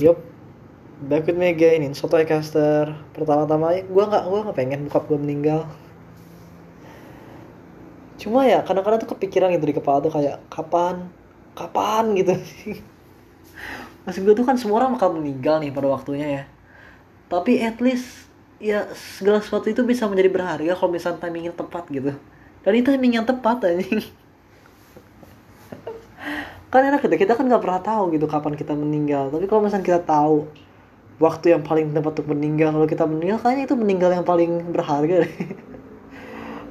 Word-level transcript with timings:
Yup, 0.00 0.16
back 1.04 1.28
with 1.28 1.36
me 1.36 1.52
again 1.52 1.84
in 1.84 1.92
Sotoy 1.92 2.24
Caster. 2.24 2.96
Pertama-tama, 3.12 3.76
gue 3.76 4.04
nggak 4.08 4.24
gue 4.24 4.40
nggak 4.40 4.56
pengen 4.56 4.80
bokap 4.88 5.04
gue 5.04 5.18
meninggal. 5.20 5.68
Cuma 8.16 8.48
ya 8.48 8.64
kadang-kadang 8.64 9.04
tuh 9.04 9.12
kepikiran 9.12 9.52
gitu 9.52 9.68
di 9.68 9.76
kepala 9.76 10.00
tuh 10.00 10.08
kayak 10.08 10.40
kapan, 10.48 11.12
kapan 11.52 12.04
gitu. 12.18 12.40
Maksud 14.08 14.24
gue 14.24 14.32
tuh 14.32 14.46
kan 14.48 14.56
semua 14.56 14.80
orang 14.80 14.96
bakal 14.96 15.12
meninggal 15.12 15.60
nih 15.60 15.68
pada 15.68 15.92
waktunya 15.92 16.26
ya. 16.40 16.44
Tapi 17.28 17.60
at 17.60 17.76
least 17.84 18.32
ya 18.56 18.88
segala 18.96 19.44
sesuatu 19.44 19.68
itu 19.68 19.84
bisa 19.84 20.08
menjadi 20.08 20.32
berharga 20.32 20.72
kalau 20.72 20.88
misalnya 20.88 21.20
timingnya 21.20 21.52
tepat 21.52 21.84
gitu. 21.92 22.16
Dan 22.64 22.72
itu 22.80 22.88
timing 22.88 23.20
yang 23.20 23.26
tepat 23.28 23.68
anjing. 23.68 24.08
Kan 26.72 26.88
enak 26.88 27.04
gitu 27.04 27.20
kita 27.20 27.36
kan 27.36 27.44
nggak 27.44 27.60
pernah 27.60 27.84
tahu 27.84 28.16
gitu 28.16 28.24
kapan 28.24 28.56
kita 28.56 28.72
meninggal. 28.72 29.28
Tapi 29.28 29.44
kalau 29.44 29.68
misalnya 29.68 29.84
kita 29.84 30.00
tahu 30.08 30.48
waktu 31.20 31.52
yang 31.52 31.60
paling 31.60 31.92
tepat 31.92 32.16
untuk 32.16 32.32
meninggal 32.32 32.72
kalau 32.72 32.88
kita 32.88 33.04
meninggal 33.04 33.36
kayaknya 33.44 33.68
itu 33.68 33.76
meninggal 33.76 34.16
yang 34.16 34.24
paling 34.24 34.72
berharga 34.72 35.28
deh. 35.28 35.32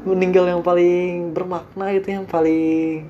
Meninggal 0.01 0.49
yang 0.49 0.65
paling 0.65 1.29
bermakna 1.29 1.93
itu 1.93 2.09
yang 2.09 2.25
paling 2.25 3.05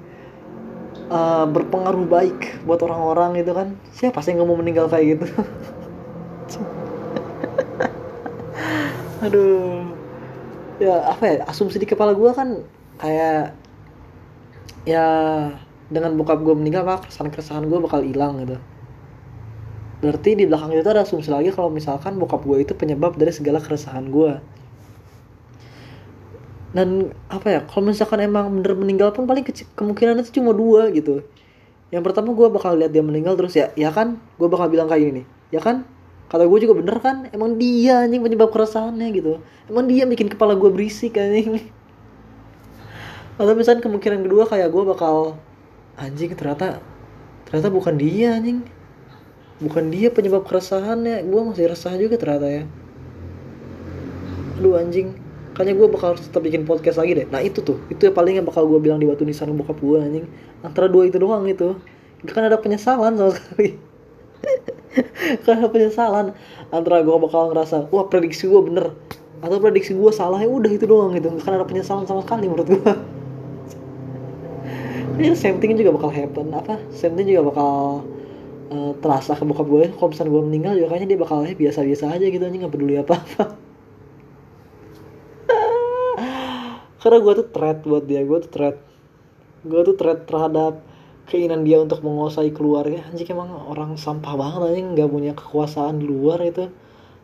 uh, 1.08 1.48
berpengaruh 1.48 2.04
baik 2.04 2.60
buat 2.68 2.84
orang-orang 2.84 3.40
gitu 3.40 3.56
kan. 3.56 3.80
Siapa 3.96 4.20
sih 4.20 4.36
nggak 4.36 4.44
mau 4.44 4.60
meninggal 4.60 4.92
kayak 4.92 5.16
gitu? 5.16 5.32
Aduh. 9.24 9.88
Ya 10.84 11.00
apa 11.08 11.24
ya 11.24 11.48
asumsi 11.48 11.80
di 11.80 11.88
kepala 11.88 12.12
gue 12.12 12.28
kan 12.36 12.60
kayak 13.00 13.56
ya 14.84 15.08
dengan 15.92 16.16
bokap 16.16 16.40
gue 16.40 16.56
meninggal 16.56 16.88
maka 16.88 17.12
keresahan-keresahan 17.12 17.68
gue 17.68 17.80
bakal 17.84 18.00
hilang 18.02 18.40
gitu. 18.42 18.58
Berarti 20.02 20.34
di 20.34 20.50
belakang 20.50 20.74
itu 20.74 20.88
ada 20.88 21.06
asumsi 21.06 21.30
lagi 21.30 21.52
kalau 21.54 21.70
misalkan 21.70 22.18
bokap 22.18 22.42
gue 22.48 22.64
itu 22.64 22.74
penyebab 22.74 23.20
dari 23.20 23.30
segala 23.30 23.62
keresahan 23.62 24.10
gue 24.10 24.62
dan 26.72 27.12
apa 27.28 27.48
ya 27.52 27.60
kalau 27.68 27.92
misalkan 27.92 28.24
emang 28.24 28.48
bener 28.64 28.80
meninggal 28.80 29.12
pun 29.12 29.28
paling 29.28 29.44
kecil, 29.44 29.68
kemungkinan 29.76 30.24
itu 30.24 30.40
cuma 30.40 30.56
dua 30.56 30.88
gitu. 30.96 31.20
Yang 31.92 32.04
pertama 32.08 32.32
gue 32.32 32.48
bakal 32.48 32.80
lihat 32.80 32.96
dia 32.96 33.04
meninggal 33.04 33.36
terus 33.36 33.52
ya 33.60 33.76
ya 33.76 33.92
kan 33.92 34.16
gue 34.40 34.48
bakal 34.48 34.72
bilang 34.72 34.88
kayak 34.88 35.12
gini 35.12 35.24
ya 35.52 35.60
kan 35.60 35.84
kata 36.32 36.48
gue 36.48 36.60
juga 36.64 36.80
bener 36.80 36.98
kan 37.04 37.28
emang 37.36 37.60
dia 37.60 38.08
anjing 38.08 38.24
penyebab 38.24 38.56
keresahannya 38.56 39.08
gitu. 39.12 39.44
Emang 39.68 39.92
dia 39.92 40.08
bikin 40.08 40.32
kepala 40.32 40.56
gue 40.56 40.72
berisik 40.72 41.20
anjing. 41.20 41.60
Atau 43.36 43.52
misalnya 43.52 43.84
kemungkinan 43.84 44.24
kedua 44.24 44.48
kayak 44.48 44.72
gue 44.72 44.84
bakal 44.88 45.36
anjing 46.00 46.32
ternyata 46.36 46.80
ternyata 47.48 47.70
bukan 47.72 47.96
dia 48.00 48.38
anjing. 48.38 48.64
Bukan 49.62 49.94
dia 49.94 50.10
penyebab 50.10 50.48
keresahannya. 50.50 51.22
Gue 51.30 51.42
masih 51.54 51.70
resah 51.70 51.94
juga 51.94 52.18
ternyata 52.18 52.48
ya. 52.50 52.64
Aduh 54.58 54.80
anjing. 54.80 55.14
Kayaknya 55.54 55.74
gue 55.78 55.88
bakal 55.92 56.12
tetap 56.18 56.42
bikin 56.42 56.66
podcast 56.66 56.98
lagi 56.98 57.14
deh. 57.14 57.28
Nah 57.30 57.44
itu 57.44 57.62
tuh. 57.62 57.78
Itu 57.92 58.10
yang 58.10 58.16
paling 58.16 58.34
yang 58.42 58.48
bakal 58.48 58.66
gue 58.66 58.80
bilang 58.82 58.98
di 58.98 59.06
waktu 59.06 59.28
nisan 59.28 59.54
bokap 59.54 59.78
gue 59.78 60.00
anjing. 60.02 60.26
Antara 60.66 60.90
dua 60.90 61.06
itu 61.06 61.22
doang 61.22 61.46
itu. 61.46 61.78
Kan 62.26 62.48
ada 62.48 62.58
penyesalan 62.58 63.18
sama 63.18 63.32
sekali. 63.38 63.78
Ada 65.48 65.72
penyesalan 65.72 66.36
antara 66.74 67.00
gue 67.00 67.16
bakal 67.16 67.54
ngerasa 67.54 67.88
wah 67.94 68.10
prediksi 68.12 68.50
gue 68.50 68.60
bener. 68.60 68.92
Atau 69.40 69.64
prediksi 69.64 69.96
gue 69.96 70.12
salah 70.12 70.42
ya 70.44 70.50
udah 70.50 70.68
itu 70.68 70.84
doang 70.84 71.16
gitu. 71.16 71.32
Kan 71.40 71.56
ada 71.56 71.64
penyesalan 71.64 72.04
sama 72.04 72.20
sekali 72.26 72.52
menurut 72.52 72.68
gue 72.68 72.94
ya 75.24 75.36
same 75.38 75.60
thing 75.62 75.78
juga 75.78 75.92
bakal 75.94 76.12
happen 76.12 76.54
apa? 76.54 76.80
Same 76.90 77.16
thing 77.16 77.28
juga 77.30 77.44
bakal 77.54 78.04
uh, 78.74 78.94
terasa 79.00 79.36
ke 79.38 79.46
bokap 79.46 79.68
gue. 79.70 79.86
Kalau 79.94 80.10
misalnya 80.10 80.32
gue 80.34 80.44
meninggal 80.50 80.74
juga 80.78 80.88
kayaknya 80.94 81.10
dia 81.14 81.20
bakal 81.22 81.46
ya 81.46 81.54
biasa-biasa 81.56 82.06
aja 82.18 82.26
gitu 82.28 82.44
aja 82.44 82.58
nggak 82.58 82.74
peduli 82.74 82.98
apa-apa. 82.98 83.44
Karena 87.02 87.18
gue 87.18 87.34
tuh 87.34 87.48
threat 87.50 87.82
buat 87.86 88.06
dia 88.06 88.22
gue 88.26 88.40
tuh 88.46 88.52
threat. 88.52 88.78
Gue 89.66 89.82
tuh 89.86 89.96
threat 89.98 90.26
terhadap 90.30 90.82
keinginan 91.30 91.64
dia 91.66 91.82
untuk 91.82 92.02
menguasai 92.04 92.52
keluarga. 92.54 93.02
Anjing 93.10 93.32
emang 93.34 93.50
orang 93.70 93.98
sampah 93.98 94.38
banget 94.38 94.62
anjing 94.74 94.88
nggak 94.98 95.10
punya 95.10 95.34
kekuasaan 95.38 96.00
di 96.02 96.06
luar 96.10 96.42
itu 96.46 96.70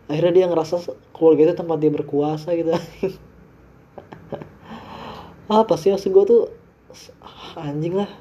akhirnya 0.07 0.33
dia 0.33 0.45
ngerasa 0.47 0.75
keluarga 1.11 1.51
itu 1.51 1.55
tempat 1.59 1.77
dia 1.83 1.91
berkuasa 1.91 2.55
gitu 2.55 2.71
apa 5.51 5.73
sih 5.79 5.91
maksud 5.91 6.11
gue 6.11 6.25
tuh 6.27 6.43
anjing 7.57 7.95
lah. 7.97 8.11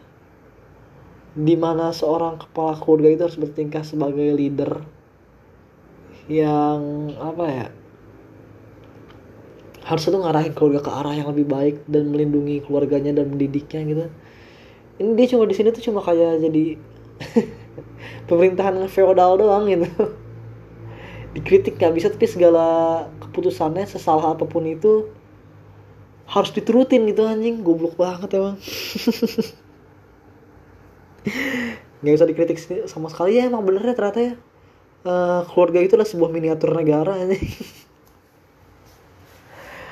Di 1.37 1.55
mana 1.55 1.93
seorang 1.93 2.41
kepala 2.41 2.81
keluarga 2.81 3.09
itu 3.13 3.23
harus 3.29 3.39
bertingkah 3.39 3.85
sebagai 3.85 4.33
leader 4.33 4.81
yang 6.27 7.15
apa 7.23 7.45
ya 7.47 7.67
harusnya 9.87 10.19
tuh 10.19 10.23
ngarahin 10.27 10.55
keluarga 10.59 10.81
ke 10.83 10.91
arah 10.91 11.15
yang 11.15 11.31
lebih 11.31 11.47
baik 11.47 11.77
dan 11.87 12.11
melindungi 12.11 12.59
keluarganya 12.67 13.15
dan 13.15 13.31
mendidiknya 13.31 13.81
gitu. 13.87 14.05
Ini 14.99 15.11
dia 15.15 15.27
cuma 15.31 15.47
di 15.47 15.55
sini 15.55 15.71
tuh 15.71 15.85
cuma 15.87 16.03
kayak 16.03 16.43
jadi 16.43 16.65
pemerintahan 18.29 18.83
feodal 18.91 19.39
doang 19.39 19.71
gitu. 19.71 19.87
Dikritik 21.39 21.79
nggak 21.79 21.95
bisa 21.95 22.11
tapi 22.11 22.27
segala 22.27 22.67
keputusannya 23.23 23.87
sesalah 23.87 24.35
apa 24.35 24.43
pun 24.43 24.67
itu 24.67 25.07
harus 26.27 26.51
diturutin 26.53 27.07
gitu 27.11 27.27
anjing. 27.27 27.63
Goblok 27.63 27.97
banget 27.99 28.35
emang. 28.37 28.57
Nggak 32.03 32.13
bisa 32.13 32.27
dikritik 32.29 32.59
sama 32.91 33.09
sekali. 33.11 33.37
Ya 33.39 33.47
emang 33.51 33.67
bener 33.67 33.83
ya 33.83 33.95
ternyata 33.95 34.21
ya. 34.21 34.35
Uh, 35.07 35.47
keluarga 35.51 35.81
itu 35.83 35.95
adalah 35.95 36.11
sebuah 36.11 36.31
miniatur 36.35 36.75
negara 36.75 37.15
anjing. 37.15 37.47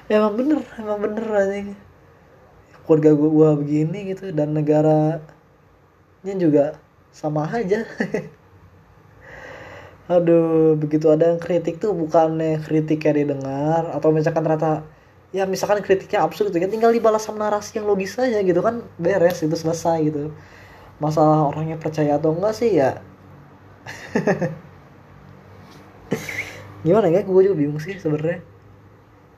Emang 0.04 0.36
bener 0.36 0.60
emang 0.76 1.00
bener 1.00 1.24
anjing. 1.32 1.72
Keluarga 2.84 3.16
gua, 3.16 3.30
gua 3.32 3.56
begini 3.56 4.12
gitu 4.12 4.36
dan 4.36 4.52
negaranya 4.52 5.24
juga 6.36 6.76
sama 7.08 7.48
aja. 7.48 7.88
Aduh 10.12 10.76
begitu 10.76 11.08
ada 11.08 11.32
yang 11.32 11.40
kritik 11.40 11.80
tuh 11.80 11.96
bukannya 11.96 12.60
kritiknya 12.60 13.24
didengar 13.24 13.88
atau 13.96 14.12
misalkan 14.12 14.44
ternyata 14.44 14.84
ya 15.34 15.50
misalkan 15.50 15.82
kritiknya 15.82 16.22
absurd 16.22 16.54
gitu 16.54 16.62
ya 16.62 16.70
tinggal 16.70 16.94
dibalas 16.94 17.26
sama 17.26 17.50
narasi 17.50 17.82
yang 17.82 17.90
logis 17.90 18.14
aja 18.14 18.38
gitu 18.38 18.62
kan 18.62 18.86
beres 19.02 19.42
itu 19.42 19.50
selesai 19.58 20.06
gitu. 20.06 20.30
Masalah 21.02 21.50
orangnya 21.50 21.74
percaya 21.74 22.14
atau 22.14 22.30
enggak 22.30 22.54
sih 22.54 22.78
ya. 22.78 23.02
Gimana 26.86 27.10
ya 27.10 27.26
gue 27.26 27.40
juga 27.42 27.56
bingung 27.58 27.82
sih 27.82 27.98
sebenarnya. 27.98 28.46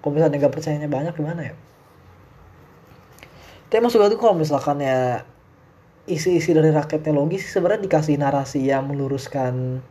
Kalau 0.04 0.12
misalnya 0.12 0.36
nggak 0.36 0.52
percayanya 0.52 0.88
banyak 0.92 1.16
gimana 1.16 1.40
ya? 1.48 1.54
Tapi 3.72 3.80
maksud 3.80 3.96
gue 3.98 4.12
tuh 4.12 4.20
kalau 4.20 4.36
misalkan 4.36 4.84
ya 4.84 5.24
isi-isi 6.06 6.54
dari 6.54 6.70
rakyatnya 6.70 7.10
logis 7.10 7.50
sebenarnya 7.50 7.88
dikasih 7.88 8.14
narasi 8.20 8.68
yang 8.68 8.86
meluruskan 8.86 9.82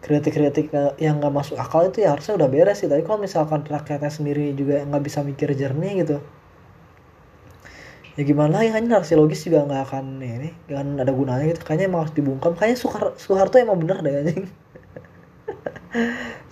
kritik-kritik 0.00 0.72
yang 0.96 1.20
nggak 1.20 1.32
masuk 1.32 1.60
akal 1.60 1.84
itu 1.84 2.04
ya 2.04 2.16
harusnya 2.16 2.40
udah 2.40 2.48
beres 2.48 2.80
sih. 2.80 2.88
Tapi 2.88 3.04
kalau 3.04 3.20
misalkan 3.20 3.60
rakyatnya 3.64 4.10
sendiri 4.10 4.52
juga 4.56 4.80
nggak 4.84 5.02
bisa 5.04 5.20
mikir 5.20 5.52
jernih 5.52 6.04
gitu 6.04 6.18
ya 8.18 8.22
gimana 8.26 8.60
ya? 8.60 8.76
Kan 8.76 8.90
narasi 8.90 9.16
logis 9.16 9.48
juga 9.48 9.64
nggak 9.64 9.82
akan 9.90 10.20
ini 10.20 10.50
akan 10.68 11.00
ada 11.00 11.12
gunanya 11.12 11.44
gitu. 11.48 11.60
Kayaknya 11.64 11.86
emang 11.88 12.00
harus 12.04 12.14
dibungkam. 12.16 12.52
Kayaknya 12.52 12.76
Soehar 12.76 13.04
Soeharto 13.16 13.56
emang 13.56 13.80
bener 13.80 14.04
deh 14.04 14.12
anjing. 14.12 14.44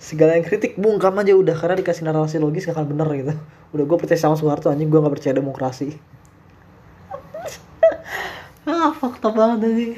Segala 0.09 0.39
yang 0.39 0.45
kritik 0.49 0.81
bungkam 0.81 1.13
aja 1.21 1.33
udah. 1.37 1.55
Karena 1.57 1.75
dikasih 1.77 2.09
narasi 2.09 2.41
logis 2.41 2.65
gak 2.65 2.73
akan 2.73 2.89
bener 2.89 3.07
gitu. 3.13 3.33
Udah 3.77 3.85
gue 3.85 3.97
percaya 4.01 4.17
sama 4.17 4.39
Soeharto 4.39 4.73
anjing. 4.73 4.89
Gue 4.89 4.97
nggak 4.97 5.13
percaya 5.19 5.33
demokrasi. 5.37 5.93
Ah 8.69 8.93
fakta 8.93 9.33
banget 9.33 9.65
anjing 9.65 9.93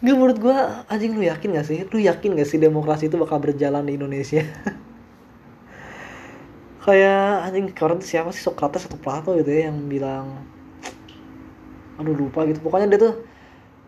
Gak 0.00 0.16
menurut 0.16 0.40
gue 0.40 0.56
anjing 0.88 1.12
lu 1.12 1.28
yakin 1.28 1.60
gak 1.60 1.66
sih? 1.68 1.84
Lu 1.84 2.00
yakin 2.00 2.40
gak 2.40 2.48
sih 2.48 2.56
demokrasi 2.56 3.12
itu 3.12 3.20
bakal 3.20 3.36
berjalan 3.36 3.84
di 3.84 4.00
Indonesia? 4.00 4.40
Kayak 6.84 7.52
anjing 7.52 7.68
kemarin 7.76 8.00
siapa 8.00 8.32
sih 8.32 8.40
Socrates 8.40 8.88
atau 8.88 8.96
Plato 8.96 9.36
gitu 9.36 9.52
ya 9.52 9.68
yang 9.68 9.76
bilang 9.84 10.40
aduh 12.00 12.16
lupa 12.16 12.48
gitu 12.48 12.64
pokoknya 12.64 12.96
dia 12.96 13.00
tuh 13.04 13.14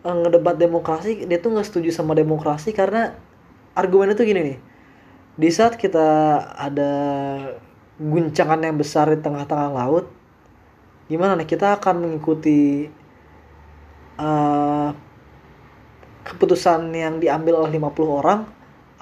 uh, 0.05 0.17
ngedebat 0.21 0.61
demokrasi 0.61 1.25
dia 1.25 1.41
tuh 1.41 1.57
nggak 1.57 1.65
setuju 1.65 1.89
sama 1.89 2.13
demokrasi 2.13 2.77
karena 2.77 3.17
argumennya 3.73 4.13
tuh 4.13 4.29
gini 4.29 4.41
nih 4.53 4.59
di 5.33 5.49
saat 5.49 5.81
kita 5.81 6.05
ada 6.53 6.93
guncangan 7.97 8.61
yang 8.61 8.77
besar 8.77 9.09
di 9.09 9.25
tengah-tengah 9.25 9.73
laut 9.73 10.13
gimana 11.09 11.41
nih 11.41 11.49
kita 11.49 11.81
akan 11.81 12.05
mengikuti 12.05 12.93
uh, 14.21 14.93
keputusan 16.23 16.95
yang 16.95 17.19
diambil 17.19 17.67
oleh 17.67 17.79
50 17.79 18.21
orang 18.23 18.41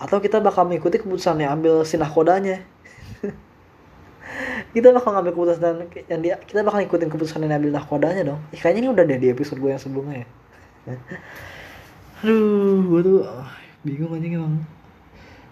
atau 0.00 0.16
kita 0.20 0.40
bakal 0.40 0.64
mengikuti 0.64 0.96
keputusan 0.96 1.44
yang 1.44 1.60
ambil 1.60 1.84
sinakodanya 1.84 2.64
kita 4.74 4.94
bakal 4.94 5.10
ngambil 5.14 5.32
keputusan 5.34 5.90
yang 6.06 6.20
dia 6.22 6.34
kita 6.38 6.62
bakal 6.62 6.78
ngikutin 6.82 7.10
keputusan 7.10 7.42
yang 7.44 7.58
diambil 7.58 7.70
nahkodanya 7.80 8.22
dong. 8.34 8.40
Ya, 8.54 8.58
kayaknya 8.62 8.80
ini 8.86 8.88
udah 8.94 9.04
deh 9.06 9.18
di 9.18 9.28
episode 9.32 9.58
gue 9.58 9.70
yang 9.70 9.82
sebelumnya 9.82 10.22
ya. 10.22 10.28
Aduh 12.22 12.78
gue 12.86 13.00
tuh 13.02 13.18
bingung 13.82 14.14
anjing 14.14 14.38
emang. 14.38 14.54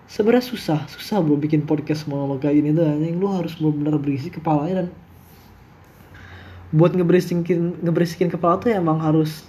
Sebenarnya 0.09 0.45
susah 0.47 0.89
susah 0.89 1.21
bro 1.21 1.37
bikin 1.37 1.69
podcast 1.69 2.09
monolog 2.09 2.41
kayak 2.41 2.63
gini 2.63 2.71
tuh 2.73 2.87
anjing. 2.87 3.19
Lu 3.19 3.29
harus 3.35 3.59
benar-benar 3.59 3.99
berisi 3.99 4.29
kepalanya 4.31 4.87
dan 4.87 4.89
buat 6.69 6.93
ngeberisikin 6.93 7.81
ngeberisikin 7.81 8.29
kepala 8.29 8.61
tuh 8.61 8.71
emang 8.71 9.01
harus 9.01 9.49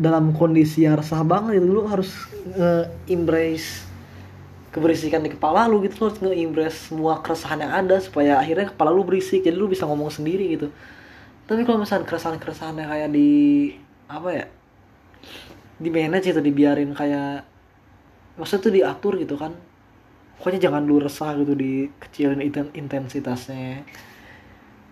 dalam 0.00 0.32
kondisi 0.32 0.88
yang 0.88 0.96
resah 0.96 1.20
banget 1.20 1.60
gitu. 1.60 1.68
Lu 1.68 1.84
harus 1.84 2.08
nge-embrace 2.56 3.84
keberisikan 4.72 5.20
di 5.20 5.36
kepala 5.36 5.68
lu 5.68 5.84
gitu. 5.84 6.00
Lu 6.00 6.04
harus 6.08 6.20
nge-embrace 6.24 6.88
semua 6.88 7.20
keresahan 7.20 7.60
yang 7.60 7.72
ada 7.84 8.00
supaya 8.00 8.40
akhirnya 8.40 8.72
kepala 8.72 8.88
lu 8.88 9.04
berisik 9.04 9.44
jadi 9.44 9.52
lu 9.52 9.68
bisa 9.68 9.84
ngomong 9.84 10.08
sendiri 10.08 10.56
gitu. 10.56 10.72
Tapi 11.44 11.68
kalau 11.68 11.84
misalnya 11.84 12.08
keresahan-keresahan 12.08 12.80
kayak 12.80 13.12
di 13.12 13.30
apa 14.08 14.28
ya 14.32 14.46
di 15.80 15.88
manage 15.92 16.32
itu 16.32 16.40
dibiarin 16.40 16.96
kayak 16.96 17.44
maksudnya 18.40 18.64
tuh 18.64 18.72
diatur 18.72 19.14
gitu 19.20 19.36
kan. 19.36 19.52
Pokoknya 20.40 20.72
jangan 20.72 20.88
lu 20.88 20.96
resah 20.96 21.36
gitu 21.36 21.52
dikecilin 21.52 22.40
inten- 22.40 22.72
intensitasnya. 22.72 23.84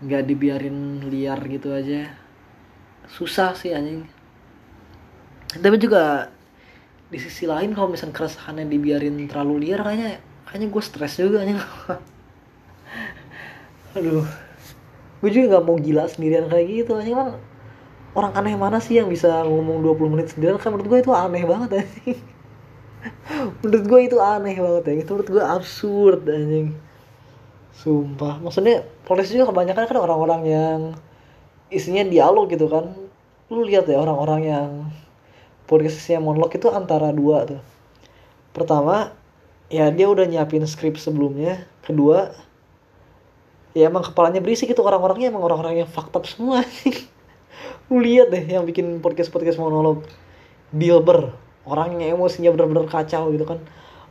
Nggak 0.04 0.22
dibiarin 0.28 1.08
liar 1.08 1.40
gitu 1.48 1.72
aja. 1.72 2.12
Susah 3.08 3.56
sih 3.56 3.72
anjing 3.72 4.17
tapi 5.56 5.80
juga 5.80 6.28
di 7.08 7.16
sisi 7.16 7.48
lain 7.48 7.72
kalau 7.72 7.88
misalnya 7.88 8.12
keresahannya 8.12 8.68
dibiarin 8.68 9.16
terlalu 9.32 9.64
liar 9.64 9.80
kayaknya 9.80 10.20
kayaknya 10.44 10.68
gue 10.68 10.82
stres 10.84 11.16
juga 11.16 11.40
anjing. 11.40 11.56
Aduh. 13.96 14.28
Gue 15.18 15.30
juga 15.32 15.56
nggak 15.56 15.64
mau 15.64 15.76
gila 15.80 16.04
sendirian 16.04 16.52
kayak 16.52 16.66
gitu 16.68 17.00
anjing. 17.00 17.16
Emang 17.16 17.40
orang 18.12 18.32
aneh 18.36 18.60
mana 18.60 18.76
sih 18.76 19.00
yang 19.00 19.08
bisa 19.08 19.40
ngomong 19.48 19.80
20 19.80 20.12
menit 20.12 20.26
sendirian? 20.36 20.60
Kan 20.60 20.76
menurut 20.76 20.88
gue 20.92 20.98
itu 21.00 21.12
aneh 21.16 21.44
banget 21.48 21.70
anjing. 21.84 22.20
Menurut 23.62 23.84
gue 23.86 24.00
itu 24.10 24.18
aneh 24.18 24.58
banget 24.58 24.82
ya 24.90 24.94
itu 25.06 25.10
menurut 25.14 25.30
gue 25.30 25.44
absurd 25.44 26.20
anjing. 26.28 26.68
Sumpah. 27.72 28.42
Maksudnya 28.42 28.84
polisi 29.06 29.38
juga 29.38 29.54
kebanyakan 29.54 29.84
kan 29.86 29.98
orang-orang 30.02 30.42
yang 30.44 30.78
isinya 31.72 32.04
dialog 32.04 32.50
gitu 32.50 32.68
kan. 32.68 32.90
Lu 33.48 33.64
lihat 33.64 33.88
ya 33.88 34.02
orang-orang 34.02 34.40
yang 34.44 34.68
podcastnya 35.68 36.18
monolog 36.18 36.50
itu 36.56 36.72
antara 36.72 37.12
dua 37.12 37.44
tuh. 37.44 37.60
Pertama 38.56 39.12
ya 39.68 39.92
dia 39.92 40.08
udah 40.08 40.24
nyiapin 40.24 40.64
skrip 40.64 40.96
sebelumnya. 40.96 41.68
Kedua 41.84 42.32
ya 43.76 43.92
emang 43.92 44.02
kepalanya 44.02 44.40
berisik 44.40 44.72
itu 44.72 44.80
orang-orangnya 44.80 45.28
emang 45.28 45.44
orang-orang 45.44 45.84
yang 45.84 45.88
up 46.16 46.24
semua. 46.24 46.64
Lu 47.92 48.00
lihat 48.00 48.32
deh 48.32 48.42
yang 48.48 48.64
bikin 48.64 49.04
podcast 49.04 49.28
podcast 49.28 49.60
monolog. 49.60 50.08
Bill 50.72 51.04
Burr 51.04 51.36
orang 51.68 52.00
yang 52.00 52.16
emosinya 52.16 52.48
bener-bener 52.56 52.88
kacau 52.88 53.28
gitu 53.30 53.44
kan. 53.44 53.60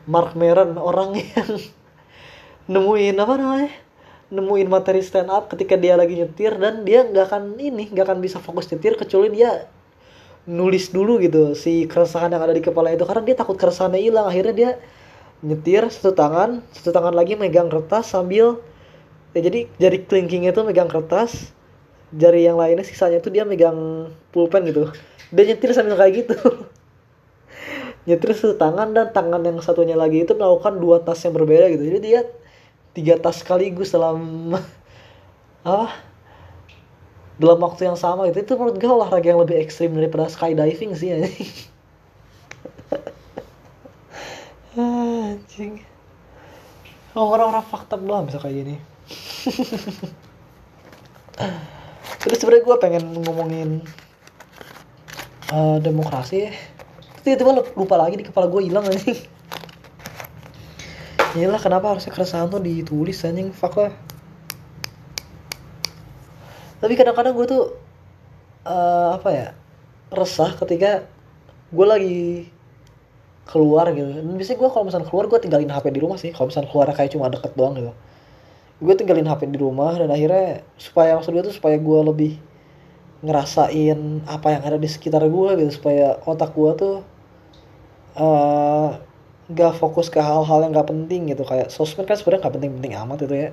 Mark 0.07 0.37
Maron 0.37 0.77
orang 0.77 1.17
yang 1.17 1.49
nemuin 2.71 3.17
apa 3.17 3.33
namanya? 3.33 3.71
Nemuin 4.27 4.67
materi 4.69 5.01
stand 5.01 5.33
up 5.33 5.49
ketika 5.49 5.73
dia 5.73 5.97
lagi 5.97 6.15
nyetir 6.15 6.53
dan 6.61 6.85
dia 6.85 7.01
nggak 7.03 7.33
akan 7.33 7.57
ini 7.57 7.89
nggak 7.89 8.05
akan 8.05 8.19
bisa 8.21 8.37
fokus 8.37 8.69
nyetir 8.69 8.99
kecuali 8.99 9.31
dia 9.31 9.71
nulis 10.47 10.89
dulu 10.95 11.19
gitu 11.19 11.53
si 11.53 11.85
keresahan 11.85 12.31
yang 12.31 12.41
ada 12.41 12.55
di 12.55 12.63
kepala 12.63 12.95
itu. 12.95 13.03
Karena 13.03 13.23
dia 13.27 13.35
takut 13.35 13.59
keresahannya 13.59 13.99
hilang. 13.99 14.31
Akhirnya 14.31 14.53
dia 14.55 14.71
nyetir 15.45 15.85
satu 15.93 16.17
tangan 16.17 16.65
satu 16.73 16.89
tangan 16.89 17.13
lagi 17.13 17.37
megang 17.37 17.69
kertas 17.69 18.09
sambil 18.09 18.57
ya 19.37 19.45
jadi 19.45 19.69
jari 19.77 20.01
kelingkingnya 20.09 20.49
itu 20.49 20.65
megang 20.65 20.89
kertas 20.89 21.53
jari 22.09 22.49
yang 22.49 22.57
lainnya 22.57 22.81
sisanya 22.81 23.21
itu 23.21 23.29
dia 23.29 23.43
megang 23.43 24.09
pulpen 24.31 24.65
gitu. 24.65 24.89
Dia 25.29 25.43
nyetir 25.43 25.75
sambil 25.75 25.99
kayak 25.99 26.13
gitu. 26.25 26.37
Nyetir 28.07 28.31
satu 28.31 28.55
tangan 28.55 28.95
dan 28.95 29.11
tangan 29.11 29.43
yang 29.43 29.59
satunya 29.59 29.99
lagi 29.99 30.23
itu 30.23 30.31
melakukan 30.31 30.79
dua 30.79 31.03
tas 31.03 31.19
yang 31.27 31.35
berbeda 31.35 31.67
gitu. 31.75 31.83
Jadi 31.83 31.99
dia 31.99 32.23
tiga 32.95 33.19
tas 33.19 33.43
sekaligus 33.43 33.91
dalam 33.91 34.55
apa 35.67 36.06
dalam 37.37 37.61
waktu 37.61 37.85
yang 37.85 37.97
sama 37.97 38.25
gitu 38.33 38.41
itu 38.41 38.53
menurut 38.57 38.81
gue 38.81 38.89
olahraga 38.89 39.29
yang 39.29 39.41
lebih 39.41 39.61
ekstrim 39.61 39.93
daripada 39.93 40.25
skydiving 40.25 40.97
sih 40.97 41.13
anjing. 41.13 41.49
Anjing. 44.77 45.81
Orang-orang 47.17 47.65
fakta 47.65 47.97
belum 47.97 48.29
bisa 48.29 48.37
kayak 48.41 48.55
gini. 48.61 48.75
Terus 52.21 52.37
sebenarnya 52.41 52.65
gue 52.65 52.77
pengen 52.81 53.03
ngomongin 53.25 53.81
uh, 55.53 55.77
demokrasi 55.81 56.53
tiba-tiba 57.25 57.65
lupa 57.75 57.95
lagi 57.97 58.21
di 58.21 58.25
kepala 58.25 58.49
gue 58.49 58.65
hilang 58.65 58.85
anjing. 58.85 59.17
Inilah 61.37 61.61
kenapa 61.61 61.93
harusnya 61.93 62.13
keresahan 62.13 62.49
tuh 62.49 62.61
ditulis 62.61 63.21
anjing? 63.25 63.53
Fuck 63.53 63.77
lah 63.77 63.93
tapi 66.87 66.95
kadang-kadang 66.95 67.35
gue 67.35 67.47
tuh 67.51 67.63
uh, 68.63 69.19
apa 69.19 69.29
ya 69.35 69.47
resah 70.07 70.55
ketika 70.55 71.03
gue 71.67 71.83
lagi 71.83 72.47
keluar 73.43 73.91
gitu. 73.91 74.07
Dan 74.07 74.39
biasanya 74.39 74.55
gue 74.55 74.69
kalau 74.71 74.87
misalnya 74.87 75.07
keluar 75.11 75.27
gue 75.27 75.35
tinggalin 75.43 75.67
hp 75.67 75.83
di 75.91 75.99
rumah 75.99 76.15
sih. 76.15 76.31
Kalau 76.31 76.47
misalnya 76.47 76.71
keluar 76.71 76.87
kayak 76.95 77.11
cuma 77.11 77.27
deket 77.27 77.51
doang 77.59 77.75
gitu. 77.75 77.91
Gue 78.79 78.95
tinggalin 78.95 79.27
hp 79.27 79.51
di 79.51 79.59
rumah 79.59 79.99
dan 79.99 80.07
akhirnya 80.07 80.63
supaya 80.79 81.19
maksud 81.19 81.35
gue 81.35 81.43
tuh 81.43 81.55
supaya 81.59 81.75
gue 81.75 81.99
lebih 82.07 82.39
ngerasain 83.19 84.23
apa 84.23 84.47
yang 84.55 84.63
ada 84.63 84.79
di 84.79 84.87
sekitar 84.87 85.27
gue 85.27 85.49
gitu. 85.59 85.83
Supaya 85.83 86.23
otak 86.23 86.55
gue 86.55 86.71
tuh 86.79 86.95
uh, 88.15 88.95
gak 89.51 89.75
fokus 89.75 90.07
ke 90.07 90.23
hal-hal 90.23 90.63
yang 90.63 90.71
gak 90.71 90.87
penting 90.87 91.35
gitu. 91.35 91.43
Kayak 91.43 91.67
sosmed 91.67 92.07
kan 92.07 92.15
sebenarnya 92.15 92.47
gak 92.47 92.55
penting-penting 92.55 92.95
amat 92.95 93.27
itu 93.27 93.35
ya 93.35 93.51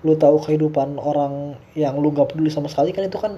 lu 0.00 0.16
tahu 0.16 0.40
kehidupan 0.40 0.96
orang 0.96 1.60
yang 1.76 1.96
lu 2.00 2.08
gak 2.12 2.32
peduli 2.32 2.48
sama 2.48 2.72
sekali 2.72 2.96
kan 2.96 3.04
itu 3.04 3.20
kan 3.20 3.36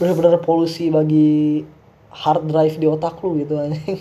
benar-benar 0.00 0.40
polusi 0.40 0.88
bagi 0.88 1.64
hard 2.12 2.48
drive 2.48 2.76
di 2.80 2.86
otak 2.88 3.20
lu 3.20 3.36
gitu 3.40 3.60
anjing. 3.60 4.00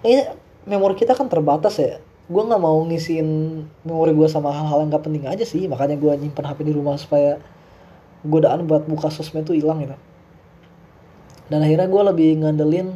Ini 0.00 0.32
memori 0.64 0.96
kita 0.96 1.12
kan 1.12 1.28
terbatas 1.28 1.76
ya. 1.76 2.00
Gue 2.30 2.42
nggak 2.46 2.62
mau 2.62 2.78
ngisiin 2.88 3.28
memori 3.84 4.16
gue 4.16 4.28
sama 4.30 4.48
hal-hal 4.54 4.84
yang 4.84 4.90
gak 4.92 5.04
penting 5.04 5.24
aja 5.28 5.44
sih. 5.44 5.68
Makanya 5.68 6.00
gue 6.00 6.12
nyimpen 6.16 6.44
hp 6.44 6.58
di 6.64 6.72
rumah 6.72 6.96
supaya 6.96 7.36
godaan 8.24 8.64
buat 8.64 8.88
buka 8.88 9.12
sosmed 9.12 9.44
tuh 9.44 9.56
hilang 9.56 9.84
gitu. 9.84 9.96
Dan 11.52 11.64
akhirnya 11.64 11.88
gue 11.88 12.02
lebih 12.14 12.30
ngandelin 12.40 12.88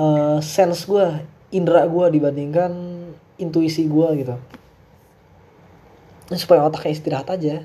uh, 0.00 0.38
sense 0.40 0.88
gue 0.88 1.28
indera 1.52 1.84
gue 1.84 2.06
dibandingkan 2.08 2.72
intuisi 3.36 3.84
gue 3.84 4.08
gitu 4.24 4.36
supaya 6.38 6.64
otaknya 6.64 6.92
istirahat 6.94 7.28
aja. 7.32 7.64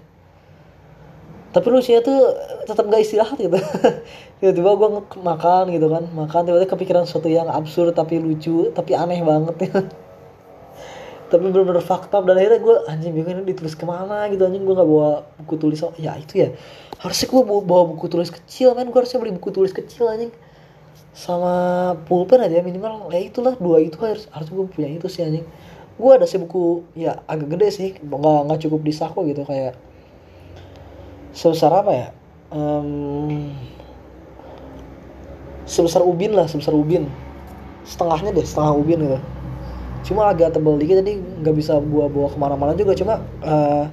Tapi 1.56 1.68
lu 1.74 1.80
sih 1.82 1.98
tuh 2.04 2.38
tetap 2.70 2.86
gak 2.86 3.02
istirahat 3.02 3.38
gitu. 3.40 3.58
Tiba-tiba 4.40 4.70
gue 4.78 4.90
makan 5.24 5.74
gitu 5.74 5.88
kan. 5.90 6.04
Makan 6.14 6.42
tiba-tiba 6.46 6.70
kepikiran 6.70 7.04
sesuatu 7.10 7.32
yang 7.32 7.50
absurd 7.50 7.98
tapi 7.98 8.22
lucu 8.22 8.70
tapi 8.76 8.94
aneh 8.94 9.26
banget. 9.26 9.56
Ya 9.66 9.82
tapi 11.32 11.44
bener-bener 11.50 11.82
fakta. 11.82 12.22
Dan 12.22 12.38
akhirnya 12.38 12.62
gue 12.62 12.76
anjing 12.86 13.12
bingung 13.16 13.42
ini 13.42 13.44
ditulis 13.50 13.74
ke 13.74 13.90
mana 13.90 14.30
gitu. 14.30 14.46
Anjing 14.46 14.68
gue 14.68 14.76
gak 14.78 14.86
bawa 14.86 15.26
buku 15.42 15.56
tulis. 15.58 15.82
Oh 15.82 15.96
ya 15.98 16.14
itu 16.20 16.46
ya. 16.46 16.54
Harusnya 17.02 17.28
gue 17.32 17.42
bawa, 17.42 17.62
bawa 17.66 17.84
buku 17.96 18.06
tulis 18.12 18.30
kecil 18.30 18.78
kan 18.78 18.86
gue 18.86 19.00
harusnya 19.00 19.18
beli 19.18 19.34
buku 19.40 19.50
tulis 19.50 19.74
kecil 19.74 20.14
anjing. 20.14 20.30
Sama 21.18 21.98
pulpen 22.06 22.44
aja 22.44 22.62
minimal. 22.62 23.10
Ya 23.10 23.24
itulah 23.24 23.58
dua 23.58 23.82
itu 23.82 23.98
harus 23.98 24.30
harus 24.30 24.54
gue 24.54 24.66
punya 24.70 24.94
itu 24.94 25.10
sih 25.10 25.26
anjing 25.26 25.48
gue 25.98 26.12
ada 26.14 26.30
sih 26.30 26.38
buku 26.38 26.86
ya 26.94 27.26
agak 27.26 27.58
gede 27.58 27.68
sih. 27.74 27.90
Nggak 27.98 28.40
nggak 28.48 28.60
cukup 28.70 28.82
di 28.86 28.94
saku 28.94 29.20
gitu 29.34 29.44
kayak 29.44 29.74
sebesar 31.34 31.74
apa 31.74 31.92
ya? 31.92 32.08
Um, 32.54 33.52
sebesar 35.66 36.06
ubin 36.06 36.38
lah 36.38 36.46
sebesar 36.46 36.78
ubin. 36.78 37.10
Setengahnya 37.84 38.32
deh 38.32 38.46
setengah 38.46 38.74
ubin 38.78 39.00
gitu. 39.02 39.20
Cuma 40.08 40.30
agak 40.32 40.56
tebal 40.56 40.80
dikit 40.80 41.04
jadi 41.04 41.20
nggak 41.20 41.56
bisa 41.58 41.82
gua 41.82 42.08
bawa 42.08 42.30
ke 42.30 42.38
mana-mana 42.38 42.72
juga. 42.78 42.94
Cuma 42.94 43.20
uh, 43.42 43.90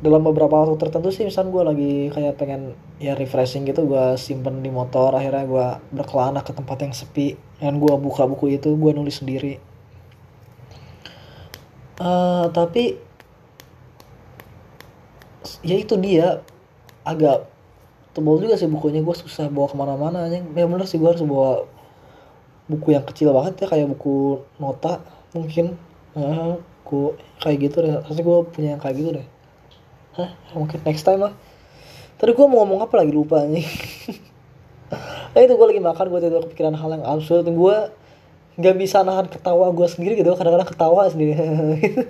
dalam 0.00 0.20
beberapa 0.20 0.52
waktu 0.52 0.76
tertentu 0.76 1.08
sih 1.08 1.24
misalnya 1.24 1.48
gue 1.48 1.62
lagi 1.64 1.92
kayak 2.12 2.36
pengen 2.36 2.76
ya 3.00 3.16
refreshing 3.16 3.64
gitu 3.64 3.88
gue 3.88 4.20
simpen 4.20 4.60
di 4.60 4.68
motor 4.68 5.16
akhirnya 5.16 5.48
gue 5.48 5.66
berkelana 5.96 6.44
ke 6.44 6.52
tempat 6.56 6.76
yang 6.84 6.92
sepi. 6.92 7.36
Dan 7.60 7.80
gue 7.80 7.94
buka 7.96 8.28
buku 8.28 8.56
itu 8.56 8.76
gue 8.76 8.92
nulis 8.92 9.20
sendiri 9.20 9.73
uh, 12.00 12.46
tapi 12.50 12.98
ya 15.62 15.76
itu 15.78 15.94
dia. 16.00 16.40
Agak 17.04 17.44
tebal 18.16 18.40
juga 18.40 18.56
sih 18.56 18.70
bukunya. 18.70 19.04
Gue 19.04 19.12
susah 19.12 19.52
bawa 19.52 19.68
ke 19.68 19.76
mana-mana 19.76 20.24
aja 20.24 20.40
ya 20.40 20.64
bener 20.64 20.88
sih 20.88 20.96
gue 20.96 21.08
harus 21.08 21.20
bawa 21.20 21.68
buku 22.64 22.96
yang 22.96 23.04
kecil 23.04 23.36
banget 23.36 23.60
ya 23.60 23.66
kayak 23.68 23.92
buku 23.92 24.40
nota 24.56 25.04
mungkin. 25.36 25.76
Uh, 26.16 26.56
buku 26.84 27.18
kayak 27.44 27.58
gitu 27.68 27.76
deh. 27.84 28.00
Pasti 28.00 28.20
gue 28.24 28.36
punya 28.48 28.68
yang 28.78 28.82
kayak 28.82 28.96
gitu 28.96 29.10
deh. 29.20 29.26
Hah, 30.14 30.30
mungkin 30.54 30.78
next 30.86 31.04
time 31.04 31.20
lah. 31.26 31.34
Tadi 32.16 32.30
gue 32.32 32.46
mau 32.46 32.62
ngomong 32.62 32.86
apa 32.86 32.94
lagi? 33.02 33.10
Lupa 33.10 33.42
nih 33.44 33.66
nah 35.34 35.42
itu 35.42 35.58
gue 35.58 35.66
lagi 35.66 35.82
makan 35.82 36.06
gue 36.06 36.20
tiba 36.22 36.38
kepikiran 36.46 36.74
hal 36.78 36.90
yang 36.94 37.04
absurd. 37.04 37.44
Gue 37.50 37.90
nggak 38.54 38.76
bisa 38.78 39.02
nahan 39.02 39.26
ketawa 39.26 39.66
gue 39.74 39.88
sendiri 39.90 40.14
gitu 40.14 40.30
kadang-kadang 40.38 40.70
ketawa 40.70 41.10
sendiri. 41.10 41.34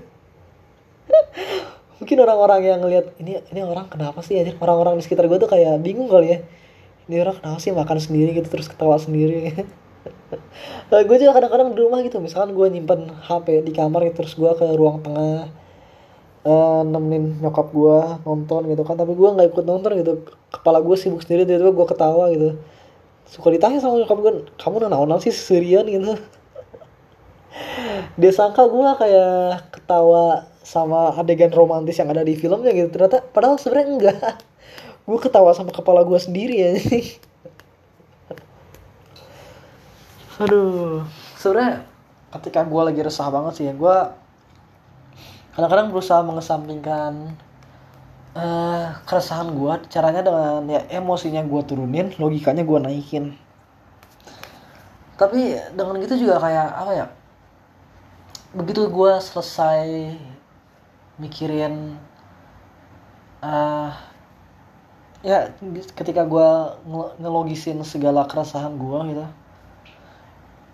Mungkin 2.00 2.16
orang-orang 2.20 2.60
yang 2.68 2.78
ngelihat 2.84 3.16
ini 3.16 3.40
ini 3.48 3.60
orang 3.64 3.88
kenapa 3.88 4.20
sih 4.20 4.36
aja 4.36 4.52
orang-orang 4.60 5.00
di 5.00 5.02
sekitar 5.08 5.24
gue 5.24 5.38
tuh 5.40 5.48
kayak 5.48 5.80
bingung 5.80 6.12
kali 6.12 6.36
ya. 6.36 6.38
Ini 7.08 7.24
orang 7.24 7.40
kenapa 7.40 7.58
sih 7.60 7.72
makan 7.72 7.98
sendiri 8.00 8.36
gitu 8.36 8.48
terus 8.48 8.68
ketawa 8.68 9.00
sendiri? 9.00 9.52
Nah, 10.92 11.00
gue 11.00 11.16
juga 11.16 11.32
kadang-kadang 11.32 11.72
di 11.72 11.80
rumah 11.80 12.04
gitu 12.04 12.20
misalkan 12.20 12.52
gue 12.52 12.66
nyimpen 12.68 13.08
HP 13.08 13.64
di 13.64 13.72
kamar 13.72 14.04
gitu, 14.04 14.20
terus 14.20 14.36
gue 14.36 14.50
ke 14.52 14.66
ruang 14.76 15.00
tengah 15.00 15.48
uh, 16.44 16.82
nemenin 16.84 17.40
nyokap 17.40 17.72
gue 17.72 17.98
nonton 18.26 18.68
gitu 18.68 18.82
kan 18.84 19.00
tapi 19.00 19.16
gue 19.16 19.28
nggak 19.30 19.48
ikut 19.48 19.64
nonton 19.64 19.96
gitu. 19.96 20.12
Kepala 20.52 20.84
gue 20.84 20.96
sibuk 21.00 21.24
sendiri 21.24 21.48
tiba-tiba 21.48 21.72
gue 21.72 21.86
ketawa 21.88 22.28
gitu 22.36 22.60
suka 23.25 23.49
ditanya 23.50 23.81
sama 23.81 24.00
nyokap 24.00 24.19
gue 24.21 24.33
kamu 24.61 24.75
udah 24.85 24.90
naon 24.93 25.12
sih 25.21 25.33
serian 25.33 25.85
gitu? 25.88 26.16
Dia 28.19 28.31
sangka 28.35 28.66
gue 28.66 28.88
kayak 28.99 29.71
ketawa 29.75 30.50
sama 30.64 31.14
adegan 31.14 31.52
romantis 31.52 31.99
yang 31.99 32.11
ada 32.11 32.23
di 32.23 32.35
filmnya 32.35 32.71
gitu. 32.75 32.88
Ternyata 32.90 33.23
padahal 33.31 33.61
sebenarnya 33.61 33.88
enggak. 33.90 34.38
Gue 35.04 35.19
ketawa 35.21 35.52
sama 35.52 35.69
kepala 35.71 36.00
gue 36.02 36.16
sendiri 36.16 36.57
ya. 36.57 36.73
Aduh. 40.43 41.04
Sebenarnya 41.37 41.85
ketika 42.35 42.66
gue 42.66 42.83
lagi 42.83 43.00
resah 43.04 43.31
banget 43.31 43.52
sih 43.54 43.64
ya 43.71 43.75
gue 43.78 43.97
kadang-kadang 45.54 45.95
berusaha 45.95 46.19
mengesampingkan 46.26 47.38
uh, 48.35 48.99
keresahan 49.07 49.55
gue 49.55 49.73
caranya 49.88 50.23
dengan 50.26 50.62
ya 50.69 50.81
emosinya 50.91 51.43
gue 51.47 51.62
turunin 51.64 52.12
logikanya 52.19 52.67
gue 52.67 52.79
naikin. 52.83 53.25
Tapi 55.14 55.55
dengan 55.79 55.95
gitu 56.03 56.26
juga 56.26 56.43
kayak 56.43 56.69
apa 56.75 56.93
ya 56.93 57.07
begitu 58.55 58.87
gue 58.87 59.12
selesai 59.19 60.14
mikirin 61.19 61.99
uh, 63.43 63.91
ya 65.23 65.50
ketika 65.99 66.23
gue 66.23 66.49
ngelogisin 67.19 67.83
segala 67.83 68.26
keresahan 68.31 68.79
gue 68.79 68.99
gitu 69.14 69.26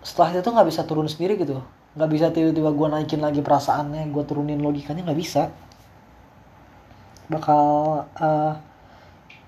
setelah 0.01 0.33
itu 0.33 0.49
nggak 0.49 0.69
bisa 0.69 0.81
turun 0.81 1.05
sendiri 1.05 1.37
gitu. 1.37 1.61
Nggak 1.93 2.09
bisa 2.09 2.25
tiba-tiba 2.33 2.73
gue 2.73 2.87
naikin 2.89 3.21
lagi 3.21 3.45
perasaannya 3.45 4.09
gue 4.09 4.23
turunin 4.25 4.57
logikanya 4.57 5.05
nggak 5.05 5.19
bisa 5.21 5.53
bakal 7.31 7.63
uh, 8.19 8.53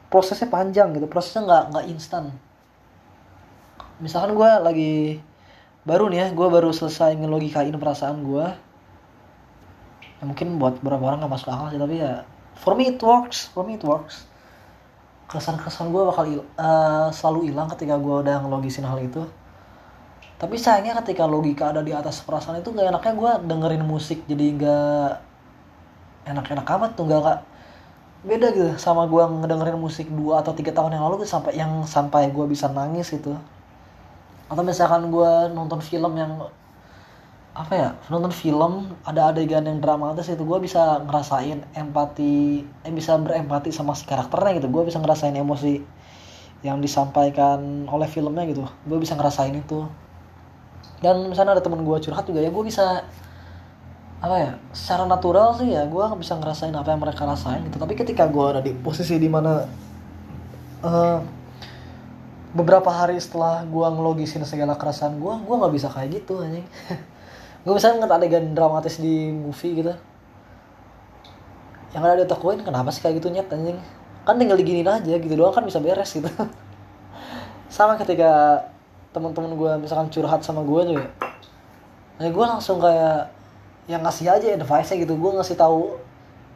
prosesnya 0.07 0.47
panjang 0.47 0.95
gitu. 0.95 1.05
Prosesnya 1.11 1.43
nggak 1.43 1.63
nggak 1.75 1.85
instan. 1.91 2.31
Misalkan 3.99 4.33
gue 4.33 4.51
lagi 4.63 4.93
baru 5.83 6.07
nih 6.07 6.19
ya 6.23 6.27
gue 6.31 6.47
baru 6.47 6.71
selesai 6.71 7.19
ngelogikain 7.19 7.75
perasaan 7.75 8.23
gue 8.23 8.47
ya 9.99 10.23
mungkin 10.23 10.55
buat 10.55 10.79
beberapa 10.79 11.11
orang 11.11 11.27
gak 11.27 11.33
masuk 11.35 11.51
akal 11.51 11.67
sih 11.75 11.79
tapi 11.83 11.99
ya 11.99 12.23
for 12.55 12.71
me 12.79 12.87
it 12.87 12.99
works 13.03 13.51
for 13.51 13.67
me 13.67 13.75
it 13.75 13.83
works. 13.83 14.23
Kesan-kesan 15.27 15.91
gue 15.91 16.03
bakal 16.07 16.23
uh, 16.55 17.09
selalu 17.11 17.51
hilang 17.51 17.67
ketika 17.75 17.99
gue 17.99 18.15
udah 18.23 18.43
ngelogisin 18.47 18.87
hal 18.87 19.01
itu. 19.03 19.27
Tapi 20.39 20.55
sayangnya 20.59 20.99
ketika 21.03 21.23
logika 21.23 21.71
ada 21.71 21.79
di 21.83 21.95
atas 21.95 22.23
perasaan 22.23 22.59
itu 22.63 22.71
gak 22.71 22.87
enaknya 22.91 23.13
gue 23.15 23.31
dengerin 23.51 23.83
musik 23.83 24.23
jadi 24.23 24.45
gak 24.55 25.11
enak-enak 26.31 26.67
amat 26.67 26.91
tuh 26.95 27.05
gak, 27.07 27.19
gak 27.19 27.39
beda 28.23 28.55
gitu 28.55 28.71
sama 28.79 29.03
gue 29.05 29.19
ngedengerin 29.19 29.75
musik 29.75 30.07
dua 30.07 30.39
atau 30.39 30.55
tiga 30.55 30.71
tahun 30.71 30.95
yang 30.95 31.03
lalu 31.11 31.27
sampai 31.27 31.59
yang 31.59 31.83
sampai 31.83 32.31
gue 32.31 32.45
bisa 32.47 32.71
nangis 32.71 33.11
itu 33.11 33.35
atau 34.47 34.63
misalkan 34.63 35.11
gue 35.11 35.31
nonton 35.51 35.83
film 35.83 36.13
yang 36.15 36.47
apa 37.53 37.73
ya 37.77 37.89
nonton 38.09 38.33
film 38.33 38.97
ada 39.05 39.29
adegan 39.29 39.61
yang 39.69 39.77
dramatis 39.77 40.25
itu 40.25 40.41
gue 40.41 40.59
bisa 40.61 41.05
ngerasain 41.05 41.61
empati 41.77 42.65
eh 42.81 42.89
bisa 42.89 43.13
berempati 43.21 43.69
sama 43.69 43.93
si 43.93 44.09
karakternya 44.09 44.57
gitu. 44.57 44.73
Gue 44.73 44.89
bisa 44.89 44.97
ngerasain 44.97 45.37
emosi 45.37 45.77
yang 46.65 46.81
disampaikan 46.81 47.85
oleh 47.85 48.09
filmnya 48.09 48.49
gitu. 48.49 48.65
Gue 48.89 48.97
bisa 48.97 49.13
ngerasain 49.13 49.53
itu. 49.53 49.85
Dan 50.97 51.29
misalnya 51.29 51.61
ada 51.61 51.63
temen 51.63 51.85
gue 51.85 51.97
curhat 52.01 52.25
juga 52.25 52.41
ya 52.41 52.49
gue 52.49 52.63
bisa 52.65 53.05
apa 54.23 54.35
ya 54.39 54.51
secara 54.71 55.03
natural 55.03 55.51
sih 55.59 55.75
ya 55.75 55.83
gue 55.83 56.05
bisa 56.15 56.39
ngerasain 56.39 56.71
apa 56.71 56.95
yang 56.95 57.03
mereka 57.03 57.27
rasain 57.27 57.59
gitu. 57.67 57.75
Tapi 57.75 57.93
ketika 57.99 58.23
gue 58.23 58.45
ada 58.47 58.61
di 58.63 58.71
posisi 58.71 59.19
di 59.19 59.27
mana 59.27 59.67
uh, 60.79 61.19
beberapa 62.55 62.87
hari 62.87 63.19
setelah 63.19 63.67
gue 63.67 63.83
ngelogisin 63.83 64.47
segala 64.47 64.79
kerasaan 64.79 65.19
gue 65.19 65.33
gue 65.43 65.55
nggak 65.59 65.73
bisa 65.75 65.91
kayak 65.91 66.23
gitu 66.23 66.39
anjing. 66.39 66.63
Gue 67.63 67.79
misalnya 67.79 68.03
ngeliat 68.03 68.19
adegan 68.19 68.45
dramatis 68.51 68.99
di 68.99 69.31
movie 69.31 69.79
gitu. 69.79 69.95
Yang 71.95 72.03
ada 72.03 72.15
di 72.19 72.27
tokoin 72.27 72.59
kenapa 72.59 72.91
sih 72.91 72.99
kayak 72.99 73.23
gitu 73.23 73.31
nyet 73.31 73.47
anjing? 73.47 73.79
Kan 74.27 74.35
tinggal 74.35 74.59
diginin 74.59 74.83
aja 74.83 75.15
gitu 75.15 75.31
doang 75.31 75.55
kan 75.55 75.63
bisa 75.63 75.79
beres 75.79 76.11
gitu. 76.11 76.27
Sama 77.71 77.95
ketika 77.95 78.59
teman-teman 79.15 79.55
gue 79.55 79.71
misalkan 79.87 80.11
curhat 80.11 80.43
sama 80.43 80.65
gue 80.65 80.81
juga 80.89 81.05
ya 82.17 82.29
gue 82.29 82.45
langsung 82.45 82.81
kayak 82.81 83.29
yang 83.87 84.01
ngasih 84.03 84.31
aja 84.31 84.47
advice 84.55 84.89
nya 84.93 84.97
gitu. 85.03 85.13
Gue 85.19 85.31
ngasih 85.35 85.57
tahu 85.59 85.99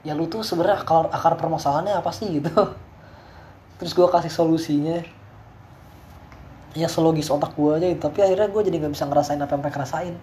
ya 0.05 0.15
lu 0.15 0.29
tuh 0.31 0.45
sebenarnya 0.45 0.83
akar 0.83 1.11
akar 1.11 1.33
permasalahannya 1.35 1.95
apa 1.99 2.11
sih? 2.15 2.39
gitu. 2.39 2.51
Terus 3.81 3.91
gue 3.93 4.07
kasih 4.07 4.31
solusinya. 4.31 4.97
Ya 6.77 6.87
selogis 6.87 7.33
otak 7.33 7.57
gue 7.57 7.71
aja 7.73 7.87
gitu. 7.89 8.01
tapi 8.05 8.21
akhirnya 8.21 8.53
gue 8.53 8.61
jadi 8.69 8.77
nggak 8.77 8.93
bisa 8.93 9.09
ngerasain 9.09 9.41
apa 9.41 9.51
yang 9.57 9.61
mereka 9.65 9.81
rasain. 9.83 10.15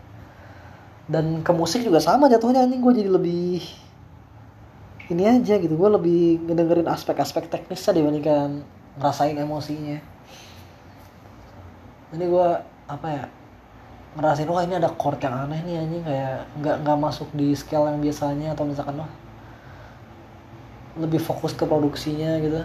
Dan 1.04 1.44
ke 1.44 1.52
musik 1.52 1.84
juga 1.84 2.00
sama 2.00 2.30
jatuhnya 2.32 2.64
anjing. 2.64 2.80
Gue 2.80 2.94
jadi 2.96 3.11
lebih 3.12 3.61
ini 5.12 5.23
aja 5.28 5.61
gitu. 5.61 5.75
Gue 5.76 5.90
lebih 5.92 6.40
ngedengerin 6.49 6.88
aspek-aspek 6.88 7.52
teknisnya 7.52 8.00
dibandingkan 8.00 8.64
ngerasain 8.96 9.37
emosinya. 9.37 9.99
Ini 12.14 12.25
gue 12.30 12.49
apa 12.84 13.08
ya 13.11 13.25
ngerasain 14.14 14.47
wah 14.47 14.62
ini 14.62 14.78
ada 14.78 14.90
chord 14.94 15.18
yang 15.18 15.35
aneh 15.47 15.61
nih 15.66 15.75
anjing. 15.83 16.02
Kayak 16.06 16.37
nggak 16.62 16.76
nggak 16.87 16.99
masuk 16.99 17.28
di 17.35 17.54
scale 17.54 17.90
yang 17.90 17.99
biasanya 18.02 18.49
atau 18.54 18.64
misalkan 18.66 18.94
wah 19.02 19.11
lebih 20.99 21.18
fokus 21.18 21.52
ke 21.54 21.66
produksinya 21.66 22.38
gitu. 22.38 22.62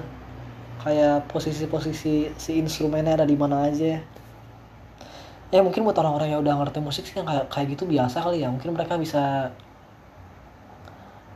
Kayak 0.79 1.27
posisi-posisi 1.27 2.31
si 2.37 2.51
instrumennya 2.55 3.19
ada 3.19 3.25
di 3.27 3.35
mana 3.35 3.67
aja. 3.67 3.99
Ya 5.49 5.59
mungkin 5.65 5.81
buat 5.81 5.97
orang-orang 5.97 6.37
yang 6.37 6.41
udah 6.45 6.55
ngerti 6.61 6.79
musik 6.79 7.03
sih 7.09 7.17
kayak 7.17 7.49
kayak 7.49 7.73
gitu 7.73 7.89
biasa 7.89 8.21
kali 8.21 8.45
ya. 8.45 8.53
Mungkin 8.53 8.69
mereka 8.77 8.95
bisa 9.01 9.49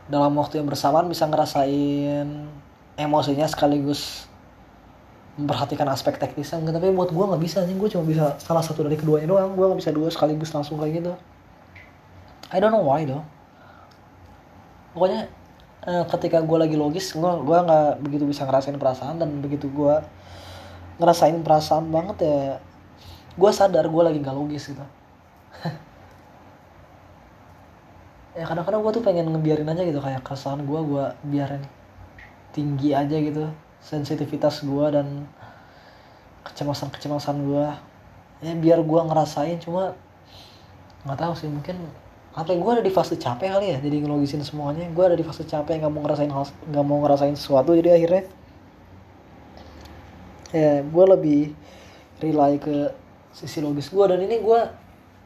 dalam 0.08 0.36
waktu 0.38 0.62
yang 0.62 0.67
bersamaan 0.70 1.10
bisa 1.10 1.25
ngerasain 1.25 2.27
emosinya 3.00 3.48
sekaligus 3.50 4.29
memperhatikan 5.34 5.90
aspek 5.90 6.22
teknisnya 6.22 6.62
enggak 6.62 6.78
tapi 6.78 6.94
buat 6.94 7.10
gue 7.10 7.25
nggak 7.25 7.42
bisa 7.42 7.66
sih 7.66 7.74
gue 7.74 7.90
cuma 7.90 8.06
bisa 8.06 8.38
salah 8.38 8.62
satu 8.62 8.86
dari 8.86 8.98
keduanya 8.98 9.25
doang. 9.30 9.58
Gue 9.58 9.66
nggak 9.66 9.80
bisa 9.82 9.92
dua 9.94 10.08
sekaligus 10.13 10.54
langsung 10.54 10.78
kayak 10.78 11.02
gitu. 11.02 11.13
I 12.54 12.62
don't 12.62 12.70
know 12.70 12.86
why 12.86 13.02
though. 13.02 13.25
Pokoknya 14.94 15.25
eh, 15.90 16.06
ketika 16.13 16.38
gue 16.46 16.58
lagi 16.62 16.78
logis 16.78 17.18
gue 17.18 17.32
gue 17.42 17.58
nggak 17.66 18.06
begitu 18.06 18.24
bisa 18.30 18.46
ngerasain 18.46 18.78
perasaan 18.78 19.18
dan 19.18 19.30
begitu 19.42 19.74
gue 19.74 19.96
ngerasain 21.02 21.42
perasaan 21.42 21.90
banget 21.90 22.18
ya 22.22 22.40
gue 23.34 23.50
sadar 23.50 23.90
gue 23.90 24.04
lagi 24.06 24.18
nggak 24.22 24.38
logis 24.38 24.70
gitu. 24.70 24.86
Ya 28.34 28.50
kadang-kadang 28.50 28.82
gue 28.82 28.98
tuh 28.98 29.06
pengen 29.06 29.30
ngebiarin 29.30 29.70
aja 29.70 29.86
gitu 29.86 30.02
kayak 30.02 30.25
keresahan 30.25 30.66
gue 30.66 30.80
gue 30.90 31.06
biarin 31.30 31.62
tinggi 32.50 32.90
aja 32.90 33.13
gitu 33.13 33.46
sensitivitas 33.84 34.63
gue 34.63 34.86
dan 34.90 35.28
kecemasan-kecemasan 36.48 37.38
gue 37.44 37.68
ya 38.44 38.54
biar 38.60 38.80
gue 38.84 39.00
ngerasain 39.04 39.60
cuma 39.63 39.96
nggak 41.04 41.20
tahu 41.20 41.34
sih 41.36 41.52
mungkin 41.52 41.80
apa 42.34 42.50
gue 42.50 42.72
ada 42.74 42.82
di 42.82 42.90
fase 42.90 43.13
capek 43.13 43.54
kali 43.54 43.75
ya 43.75 43.78
jadi 43.78 44.02
ngelogisin 44.02 44.42
semuanya. 44.42 44.90
Gue 44.90 45.06
ada 45.06 45.13
di 45.13 45.22
fase 45.22 45.46
capek 45.46 45.86
nggak 45.86 45.92
mau 45.94 46.02
ngerasain 46.02 46.32
nggak 46.34 46.86
mau 46.86 46.98
ngerasain 47.06 47.38
sesuatu 47.38 47.78
jadi 47.78 47.94
akhirnya 48.02 48.24
ya 50.50 50.82
gue 50.82 51.06
lebih 51.13 51.42
rely 52.22 52.58
ke 52.58 52.94
sisi 53.34 53.62
logis 53.62 53.90
gue 53.90 54.06
dan 54.06 54.22
ini 54.22 54.42
gue 54.42 54.60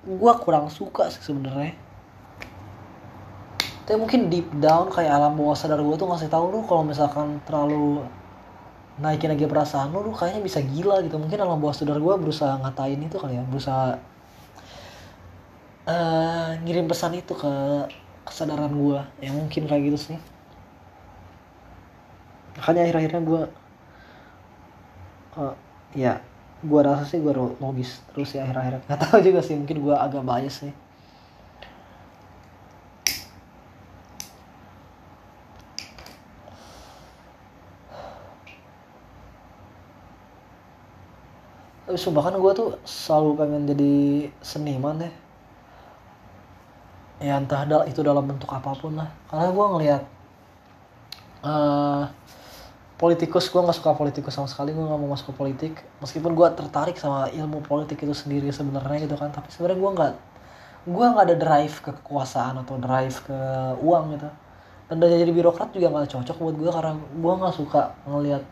gue 0.08 0.34
kurang 0.44 0.68
suka 0.68 1.08
sih 1.08 1.24
sebenarnya. 1.24 1.76
Tapi 3.88 3.96
mungkin 3.96 4.28
deep 4.28 4.52
down 4.60 4.92
kayak 4.92 5.16
alam 5.16 5.40
bawah 5.40 5.56
sadar 5.56 5.80
gue 5.80 5.96
tuh 5.96 6.12
ngasih 6.12 6.28
tahu 6.28 6.52
lu 6.52 6.60
kalau 6.68 6.84
misalkan 6.84 7.40
terlalu 7.48 8.04
naikin 8.98 9.30
lagi 9.30 9.46
perasaan 9.46 9.94
lu, 9.94 10.02
lu 10.06 10.14
kayaknya 10.14 10.42
bisa 10.42 10.60
gila 10.62 11.02
gitu. 11.06 11.22
Mungkin 11.22 11.38
alam 11.38 11.62
bawah 11.62 11.76
sadar 11.76 12.02
gue 12.02 12.14
berusaha 12.18 12.58
ngatain 12.62 12.98
itu 12.98 13.18
kali 13.18 13.38
ya 13.38 13.44
berusaha 13.46 14.02
uh, 15.86 16.50
ngirim 16.66 16.90
pesan 16.90 17.18
itu 17.18 17.34
ke 17.38 17.54
kesadaran 18.26 18.74
gue 18.74 19.00
ya 19.22 19.32
mungkin 19.32 19.70
kayak 19.70 19.94
gitu 19.94 19.98
sih. 20.14 20.18
Makanya 22.58 22.90
akhir-akhirnya 22.90 23.22
gue 23.22 23.42
uh, 25.38 25.56
ya 25.94 26.20
gua 26.66 26.82
rasa 26.82 27.06
sih 27.06 27.22
gua 27.22 27.38
logis 27.38 28.02
terus 28.10 28.34
ya 28.34 28.42
akhir-akhir. 28.50 28.82
Nggak 28.90 29.00
tahu 29.06 29.20
juga 29.22 29.40
sih 29.46 29.54
mungkin 29.54 29.78
gua 29.86 30.02
agak 30.02 30.26
bias 30.26 30.66
sih 30.66 30.74
sumpah 41.98 42.30
kan 42.30 42.36
gue 42.38 42.52
tuh 42.54 42.70
selalu 42.86 43.30
pengen 43.42 43.64
jadi 43.68 43.96
seniman 44.40 44.98
ya 45.02 45.12
ya 47.18 47.42
entah 47.42 47.66
dal 47.66 47.82
itu 47.90 48.06
dalam 48.06 48.26
bentuk 48.30 48.50
apa 48.54 48.78
pun 48.78 48.94
lah. 48.94 49.10
Karena 49.30 49.50
gue 49.50 49.66
ngelihat 49.74 50.04
uh, 51.42 52.06
politikus 52.98 53.50
gue 53.50 53.62
nggak 53.62 53.78
suka 53.78 53.98
politikus 53.98 54.34
sama 54.38 54.50
sekali 54.50 54.74
gue 54.74 54.82
nggak 54.86 55.00
mau 55.02 55.10
masuk 55.10 55.34
ke 55.34 55.36
politik. 55.38 55.74
Meskipun 56.02 56.38
gue 56.38 56.48
tertarik 56.54 56.98
sama 56.98 57.30
ilmu 57.34 57.66
politik 57.66 58.06
itu 58.06 58.14
sendiri 58.14 58.50
sebenarnya 58.54 59.10
gitu 59.10 59.18
kan 59.18 59.34
tapi 59.34 59.50
sebenarnya 59.50 59.80
gue 59.82 59.92
nggak 59.98 60.14
gue 60.88 61.06
nggak 61.06 61.26
ada 61.28 61.38
drive 61.38 61.76
ke 61.84 61.92
kekuasaan 62.02 62.62
atau 62.62 62.78
drive 62.78 63.18
ke 63.26 63.38
uang 63.82 64.18
gitu. 64.18 64.30
Dan 64.88 65.04
dari 65.04 65.20
jadi 65.20 65.34
birokrat 65.34 65.74
juga 65.74 65.90
nggak 65.92 66.10
cocok 66.14 66.38
buat 66.38 66.56
gue 66.56 66.72
karena 66.72 66.94
gue 66.96 67.34
nggak 67.34 67.56
suka 67.58 67.82
ngelihat 68.08 68.44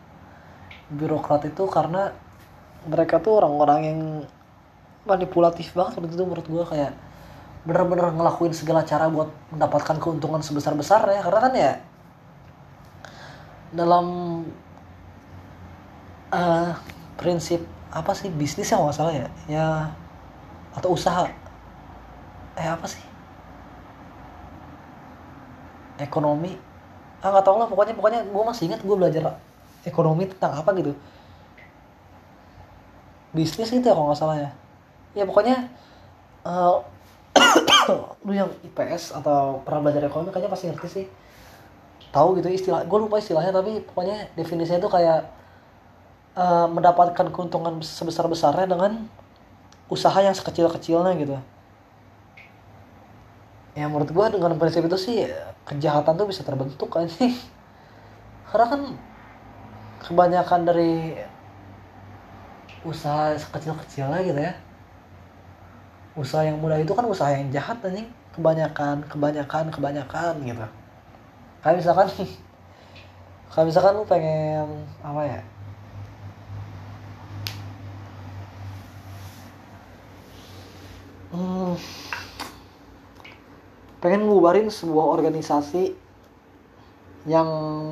birokrat 0.90 1.42
itu 1.46 1.64
karena 1.70 2.10
mereka 2.86 3.18
tuh 3.18 3.42
orang-orang 3.42 3.80
yang 3.82 4.00
manipulatif 5.06 5.74
banget 5.74 5.98
waktu 5.98 6.14
itu 6.14 6.24
menurut 6.26 6.46
gue 6.46 6.64
kayak 6.66 6.92
bener-bener 7.66 8.14
ngelakuin 8.14 8.54
segala 8.54 8.86
cara 8.86 9.10
buat 9.10 9.30
mendapatkan 9.50 9.98
keuntungan 9.98 10.42
sebesar-besarnya. 10.42 11.22
Karena 11.22 11.40
kan 11.42 11.52
ya 11.54 11.72
dalam 13.74 14.06
uh, 16.30 16.70
prinsip 17.18 17.66
apa 17.90 18.12
sih 18.14 18.30
bisnis 18.30 18.70
ya 18.70 18.78
masalah 18.78 19.14
ya 19.14 19.28
ya 19.50 19.66
atau 20.78 20.94
usaha. 20.94 21.26
Eh 22.54 22.68
apa 22.70 22.86
sih? 22.86 23.02
Ekonomi. 25.98 26.54
Ah 27.18 27.34
nggak 27.34 27.44
tau 27.44 27.58
lah 27.58 27.66
pokoknya 27.66 27.94
pokoknya 27.98 28.20
gue 28.30 28.42
masih 28.46 28.70
ingat 28.70 28.80
gue 28.86 28.96
belajar 28.96 29.34
ekonomi 29.86 30.26
tentang 30.30 30.52
apa 30.54 30.70
gitu 30.78 30.92
bisnis 33.36 33.68
gitu 33.68 33.84
ya 33.84 33.92
kalau 33.92 34.08
nggak 34.08 34.20
salah 34.20 34.36
ya. 34.40 34.50
Ya 35.12 35.24
pokoknya 35.28 35.68
uh, 36.48 36.80
lu 38.26 38.32
yang 38.32 38.48
IPS 38.64 39.12
atau 39.20 39.60
pernah 39.60 39.84
belajar 39.84 40.08
ekonomi 40.08 40.32
kayaknya 40.32 40.50
pasti 40.50 40.64
ngerti 40.72 40.88
sih. 40.88 41.06
Tahu 42.10 42.40
gitu 42.40 42.48
istilah 42.48 42.88
gue 42.88 42.98
lupa 42.98 43.20
istilahnya 43.20 43.52
tapi 43.52 43.84
pokoknya 43.84 44.32
definisinya 44.32 44.80
itu 44.80 44.88
kayak 44.88 45.28
uh, 46.32 46.64
mendapatkan 46.72 47.28
keuntungan 47.28 47.84
sebesar 47.84 48.24
besarnya 48.24 48.72
dengan 48.72 49.04
usaha 49.92 50.16
yang 50.24 50.32
sekecil 50.32 50.72
kecilnya 50.72 51.12
gitu. 51.20 51.36
Ya 53.76 53.92
menurut 53.92 54.08
gue 54.08 54.26
dengan 54.32 54.56
prinsip 54.56 54.88
itu 54.88 54.96
sih 54.96 55.28
kejahatan 55.68 56.16
tuh 56.16 56.24
bisa 56.24 56.40
terbentuk 56.40 56.88
kan 56.88 57.04
sih. 57.12 57.36
Karena 58.48 58.66
kan 58.72 58.80
kebanyakan 60.00 60.60
dari 60.64 61.20
usaha 62.86 63.34
sekecil-kecilnya 63.34 64.20
gitu 64.22 64.40
ya. 64.40 64.54
Usaha 66.16 66.46
yang 66.46 66.56
mudah 66.62 66.78
itu 66.80 66.94
kan 66.94 67.04
usaha 67.04 67.28
yang 67.34 67.50
jahat 67.50 67.82
nih 67.82 68.06
kebanyakan 68.32 69.02
kebanyakan 69.10 69.68
kebanyakan 69.74 70.34
gitu. 70.46 70.66
Kayak 71.60 71.76
misalkan 71.82 72.06
kayak 73.52 73.66
misalkan 73.66 73.92
lu 73.98 74.06
pengen 74.06 74.86
apa 75.02 75.22
ya? 75.26 75.40
Hmm, 81.36 81.74
pengen 84.00 84.24
ngubarin 84.30 84.70
sebuah 84.70 85.20
organisasi 85.20 85.92
yang 87.26 87.48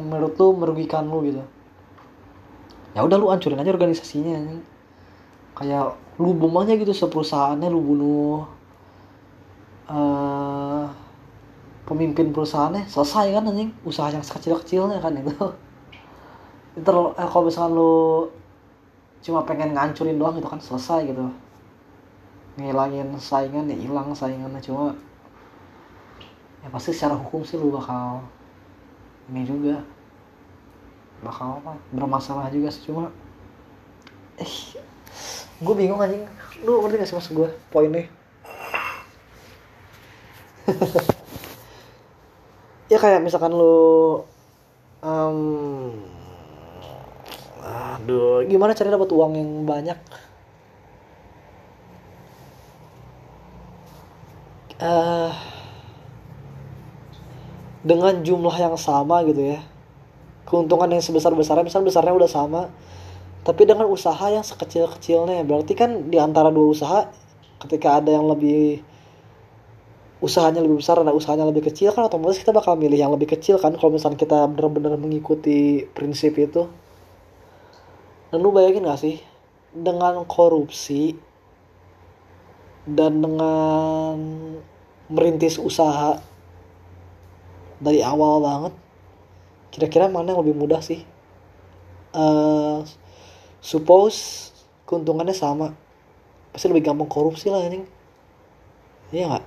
menurut 0.07 0.39
lu 0.39 0.55
merugikan 0.55 1.05
lu 1.11 1.21
gitu. 1.27 1.43
Ya 2.95 3.03
udah 3.03 3.19
lu 3.19 3.27
hancurin 3.29 3.59
aja 3.59 3.75
organisasinya 3.75 4.39
kayak 5.55 5.95
lu 6.19 6.35
bom 6.35 6.63
gitu 6.67 6.95
seperusahaannya 6.95 7.69
lu 7.71 7.81
bunuh 7.83 8.47
uh, 9.91 10.87
pemimpin 11.85 12.33
perusahaannya 12.33 12.89
selesai 12.89 13.35
kan 13.37 13.45
anjing 13.45 13.71
usaha 13.85 14.09
yang 14.09 14.25
sekecil-kecilnya 14.25 14.99
kan 15.01 15.15
itu. 15.21 15.33
Itu 16.79 16.91
eh, 17.15 17.29
kalau 17.29 17.45
misalkan 17.47 17.73
lu 17.77 17.95
cuma 19.25 19.41
pengen 19.47 19.73
ngancurin 19.73 20.19
doang 20.21 20.37
gitu 20.37 20.49
kan 20.49 20.61
selesai 20.61 21.13
gitu. 21.13 21.29
Ngilangin 22.57 23.15
saingan 23.19 23.69
ya 23.69 23.77
hilang 23.77 24.15
saingannya 24.15 24.61
cuma 24.63 24.95
ya 26.65 26.69
pasti 26.73 26.97
secara 26.97 27.19
hukum 27.19 27.45
sih 27.45 27.61
lu 27.61 27.75
bakal 27.75 28.25
ini 29.29 29.45
juga. 29.45 29.77
Bakal 31.21 31.61
apa 31.63 31.73
bermasalah 31.93 32.49
juga 32.49 32.73
sih 32.73 32.89
cuma 32.91 33.13
eh 34.41 34.55
gue 35.61 35.75
bingung 35.75 36.01
anjing. 36.03 36.25
Lu 36.67 36.83
ngerti 36.83 36.99
gak 36.99 37.09
sih 37.11 37.17
maksud 37.17 37.33
gue 37.37 37.49
poinnya? 37.71 38.07
Ya 42.85 43.01
kayak 43.01 43.25
misalkan 43.25 43.49
lu 43.57 44.21
um, 45.01 45.39
aduh 47.65 48.45
gimana 48.45 48.77
cara 48.77 48.93
dapat 48.93 49.09
uang 49.09 49.33
yang 49.41 49.51
banyak? 49.65 49.99
Uh, 54.85 55.33
dengan 57.81 58.21
jumlah 58.21 58.53
yang 58.53 58.77
sama 58.77 59.25
gitu 59.25 59.57
ya. 59.57 59.65
Keuntungan 60.45 60.93
yang 60.93 61.01
sebesar-besarnya 61.01 61.65
misal 61.65 61.81
besarnya 61.81 62.13
udah 62.13 62.29
sama 62.29 62.69
tapi 63.45 63.69
dengan 63.69 63.85
usaha 63.93 64.25
yang 64.33 64.43
sekecil-kecilnya. 64.43 65.45
Berarti 65.45 65.77
kan 65.77 66.09
di 66.09 66.17
antara 66.17 66.49
dua 66.49 66.73
usaha 66.73 66.99
ketika 67.61 68.01
ada 68.01 68.17
yang 68.17 68.25
lebih 68.25 68.81
usahanya 70.25 70.65
lebih 70.65 70.81
besar 70.81 70.97
dan 71.05 71.13
usahanya 71.13 71.45
lebih 71.45 71.69
kecil 71.69 71.93
kan 71.93 72.09
otomatis 72.09 72.41
kita 72.41 72.57
bakal 72.57 72.81
milih 72.81 72.97
yang 72.97 73.13
lebih 73.13 73.37
kecil 73.37 73.61
kan. 73.61 73.77
Kalau 73.77 73.93
misalnya 73.93 74.17
kita 74.17 74.49
benar-benar 74.49 74.97
mengikuti 74.97 75.85
prinsip 75.93 76.41
itu. 76.41 76.65
Dan 78.33 78.41
lu 78.41 78.51
bayangin 78.51 78.89
gak 78.89 78.99
sih? 79.05 79.21
Dengan 79.77 80.25
korupsi 80.25 81.15
dan 82.89 83.21
dengan 83.21 84.17
merintis 85.13 85.61
usaha 85.61 86.17
dari 87.81 88.01
awal 88.01 88.41
banget 88.41 88.75
kira-kira 89.69 90.07
mana 90.07 90.33
yang 90.33 90.41
lebih 90.47 90.57
mudah 90.57 90.81
sih? 90.81 91.03
Uh, 92.15 92.87
suppose 93.65 94.53
keuntungannya 94.85 95.33
sama. 95.33 95.73
Pasti 96.53 96.69
lebih 96.69 96.93
gampang 96.93 97.09
korupsi 97.09 97.49
lah 97.49 97.65
ini 97.65 97.81
iya 99.11 99.31
nggak? 99.31 99.47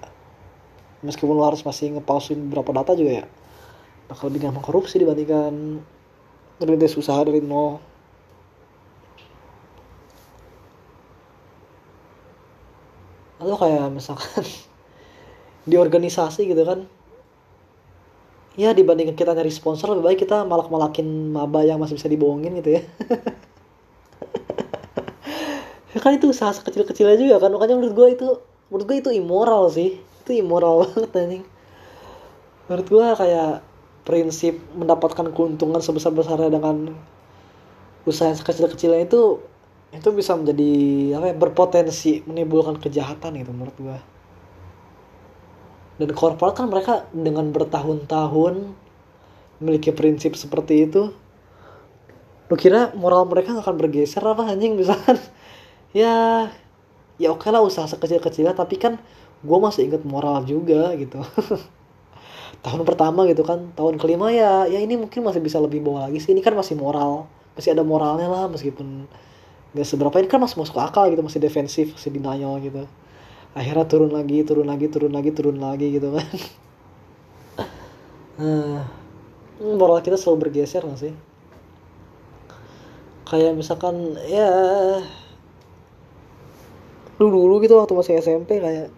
Meskipun 1.06 1.38
lo 1.38 1.46
harus 1.46 1.62
masih 1.62 1.94
ngepalsuin 1.94 2.50
beberapa 2.50 2.74
data 2.74 2.98
juga 2.98 3.24
ya 3.24 3.26
bakal 4.08 4.32
lebih 4.32 4.48
gampang 4.48 4.64
korupsi 4.64 5.04
dibandingkan 5.04 5.84
ngerintis 6.58 6.96
usaha 6.96 7.20
dari 7.28 7.44
nol. 7.44 7.78
Atau 13.38 13.56
kayak 13.60 13.94
misalkan 13.94 14.44
di 15.70 15.76
organisasi 15.76 16.48
gitu 16.48 16.64
kan 16.64 16.88
ya 18.58 18.74
dibandingkan 18.74 19.14
kita 19.14 19.38
nyari 19.38 19.54
sponsor 19.54 19.94
lebih 19.94 20.10
baik 20.10 20.20
kita 20.26 20.42
malak-malakin 20.42 21.06
maba 21.30 21.62
yang 21.62 21.78
masih 21.78 21.94
bisa 21.94 22.10
dibohongin 22.10 22.58
gitu 22.58 22.82
ya 22.82 22.82
ya 25.98 26.00
kan 26.00 26.14
itu 26.14 26.30
usaha 26.30 26.54
kecil-kecilnya 26.54 27.18
juga 27.18 27.42
kan. 27.42 27.50
Makanya 27.50 27.76
menurut 27.82 27.96
gue 27.98 28.08
itu 28.14 28.28
menurut 28.70 28.86
gue 28.86 28.98
itu 29.02 29.10
immoral 29.18 29.74
sih. 29.74 29.98
Itu 29.98 30.32
immoral 30.38 30.80
banget 30.86 31.12
anjing. 31.18 31.44
Menurut 32.70 32.88
gue 32.88 33.06
kayak 33.18 33.66
prinsip 34.06 34.56
mendapatkan 34.78 35.34
keuntungan 35.36 35.82
sebesar-besarnya 35.84 36.48
dengan 36.48 36.96
usaha 38.08 38.32
yang 38.32 38.40
sekecil-kecilnya 38.40 39.04
itu 39.04 39.44
itu 39.92 40.10
bisa 40.16 40.36
menjadi 40.36 40.72
apa 41.20 41.26
ya, 41.32 41.36
berpotensi 41.36 42.24
menimbulkan 42.24 42.80
kejahatan 42.80 43.36
gitu 43.40 43.52
menurut 43.52 43.76
gue 43.76 44.00
dan 46.00 46.10
korporat 46.16 46.56
kan 46.56 46.72
mereka 46.72 47.04
dengan 47.12 47.52
bertahun-tahun 47.52 48.76
memiliki 49.60 49.92
prinsip 49.92 50.40
seperti 50.40 50.88
itu 50.88 51.12
lu 52.48 52.56
kira 52.56 52.96
moral 52.96 53.28
mereka 53.28 53.60
akan 53.60 53.76
bergeser 53.76 54.24
apa 54.24 54.48
anjing 54.48 54.80
misalkan 54.80 55.20
ya 55.96 56.48
ya 57.18 57.34
oke 57.34 57.50
lah 57.50 57.62
usaha 57.66 57.90
sekecil-kecilnya 57.90 58.54
tapi 58.54 58.78
kan 58.78 59.02
gue 59.42 59.58
masih 59.58 59.90
inget 59.90 60.04
moral 60.06 60.42
juga 60.46 60.94
gitu. 60.98 61.22
Tahun 62.66 62.82
pertama 62.84 63.30
gitu 63.30 63.46
kan 63.46 63.70
tahun 63.78 64.02
kelima 64.02 64.34
ya 64.34 64.66
ya 64.66 64.82
ini 64.82 64.98
mungkin 64.98 65.22
masih 65.22 65.40
bisa 65.40 65.62
lebih 65.62 65.84
bawah 65.86 66.10
lagi 66.10 66.18
sih. 66.18 66.34
Ini 66.34 66.42
kan 66.42 66.58
masih 66.58 66.74
moral 66.74 67.30
masih 67.54 67.74
ada 67.74 67.86
moralnya 67.86 68.26
lah 68.30 68.50
meskipun 68.50 69.06
nggak 69.78 69.88
seberapa. 69.88 70.16
Ini 70.18 70.30
kan 70.30 70.42
masih 70.42 70.58
masuk 70.58 70.78
akal 70.82 71.08
gitu 71.14 71.22
masih 71.22 71.38
defensif 71.38 71.94
masih 71.94 72.10
denial 72.10 72.58
gitu. 72.66 72.90
Akhirnya 73.54 73.86
turun 73.86 74.10
lagi 74.10 74.42
turun 74.42 74.66
lagi 74.66 74.90
turun 74.90 75.14
lagi 75.14 75.32
turun 75.34 75.58
lagi 75.62 75.88
gitu 75.94 76.10
kan. 76.18 76.28
Nah, 78.42 78.86
moral 79.80 80.02
kita 80.02 80.18
selalu 80.18 80.50
bergeser 80.50 80.82
gak 80.82 80.98
sih? 80.98 81.14
Kayak 83.28 83.54
misalkan 83.54 84.18
ya 84.26 84.50
dulu 87.18 87.30
dulu 87.34 87.56
gitu 87.66 87.74
waktu 87.82 87.94
masih 87.98 88.14
SMP 88.22 88.62
kayak 88.62 88.94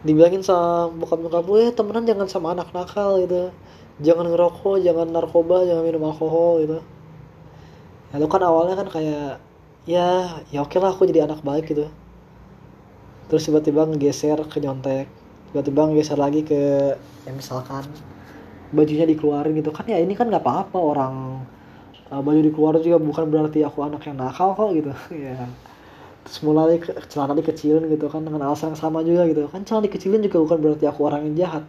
dibilangin 0.00 0.40
sama 0.40 0.88
bokap 0.96 1.20
nyokap 1.20 1.44
gue 1.44 1.60
ya 1.68 1.70
temenan 1.76 2.04
jangan 2.08 2.26
sama 2.28 2.56
anak 2.56 2.72
nakal 2.72 3.20
gitu. 3.20 3.52
Jangan 4.00 4.32
ngerokok 4.32 4.80
jangan 4.80 5.12
narkoba 5.12 5.68
jangan 5.68 5.84
minum 5.84 6.08
alkohol 6.08 6.64
gitu. 6.64 6.78
Ya 8.10 8.16
lu 8.16 8.26
kan 8.32 8.40
awalnya 8.40 8.80
kan 8.80 8.88
kayak 8.88 9.44
ya 9.84 10.40
ya 10.48 10.58
oke 10.64 10.76
lah 10.80 10.96
aku 10.96 11.04
jadi 11.04 11.28
anak 11.28 11.44
baik 11.44 11.68
gitu. 11.68 11.92
Terus 13.28 13.42
tiba-tiba 13.44 13.84
ngegeser 13.86 14.40
ke 14.48 14.58
nyontek 14.64 15.06
tiba-tiba 15.52 15.90
ngegeser 15.92 16.16
lagi 16.16 16.46
ke 16.48 16.96
ya 17.28 17.32
misalkan 17.36 17.84
bajunya 18.72 19.04
dikeluarin 19.04 19.52
gitu. 19.52 19.68
Kan 19.68 19.84
ya 19.84 20.00
ini 20.00 20.16
kan 20.16 20.32
nggak 20.32 20.40
apa-apa 20.40 20.78
orang 20.80 21.44
uh, 22.08 22.20
baju 22.24 22.40
dikeluarin 22.40 22.80
juga 22.80 22.96
bukan 22.96 23.28
berarti 23.28 23.60
aku 23.68 23.84
anak 23.84 24.00
yang 24.08 24.16
nakal 24.16 24.56
kok 24.56 24.72
gitu. 24.72 24.92
Ya. 25.28 25.44
terus 25.44 25.69
ke, 26.24 26.90
celana 27.08 27.32
dikecilin 27.32 27.88
gitu 27.88 28.06
kan 28.12 28.24
dengan 28.24 28.46
alasan 28.48 28.76
yang 28.76 28.80
sama 28.80 29.00
juga 29.00 29.26
gitu. 29.26 29.48
Kan 29.48 29.64
celana 29.64 29.88
dikecilin 29.88 30.20
juga 30.20 30.38
bukan 30.40 30.58
berarti 30.60 30.84
aku 30.86 31.00
orang 31.08 31.26
yang 31.30 31.36
jahat. 31.46 31.64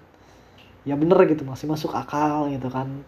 Ya 0.84 0.98
bener 0.98 1.18
gitu 1.30 1.46
masih 1.46 1.70
masuk 1.70 1.94
akal 1.94 2.50
gitu 2.52 2.68
kan. 2.68 3.06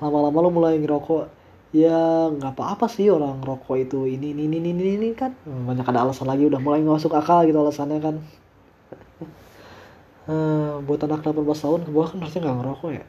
Lama-lama 0.00 0.38
lo 0.44 0.48
mulai 0.50 0.80
ngerokok 0.80 1.40
ya 1.70 2.26
nggak 2.34 2.58
apa-apa 2.58 2.90
sih 2.90 3.06
orang 3.14 3.46
rokok 3.46 3.78
itu 3.78 4.10
ini 4.10 4.34
ini 4.34 4.50
ini 4.50 4.58
ini, 4.58 4.84
ini 4.98 5.08
kan. 5.14 5.32
Banyak 5.46 5.86
ada 5.86 6.04
alasan 6.04 6.26
lagi 6.26 6.46
udah 6.46 6.58
mulai 6.58 6.82
nggak 6.82 6.96
masuk 7.00 7.12
akal 7.14 7.46
gitu 7.46 7.56
alasannya 7.56 7.98
kan. 8.02 8.16
Hmm, 10.26 10.82
buat 10.86 11.00
anak 11.06 11.24
18 11.24 11.46
tahun 11.46 11.80
bawah 11.88 12.08
kan 12.12 12.18
harusnya 12.20 12.40
nggak 12.44 12.58
ngerokok 12.60 12.90
ya. 12.92 13.04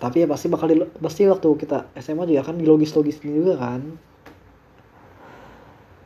Tapi 0.00 0.16
ya 0.24 0.26
pasti 0.32 0.48
bakal 0.48 0.66
di, 0.72 0.76
pasti 0.96 1.28
waktu 1.28 1.48
kita 1.60 1.92
SMA 2.00 2.24
juga 2.24 2.48
kan 2.48 2.56
di 2.56 2.64
logis-logis 2.64 3.20
juga 3.20 3.60
kan 3.60 4.00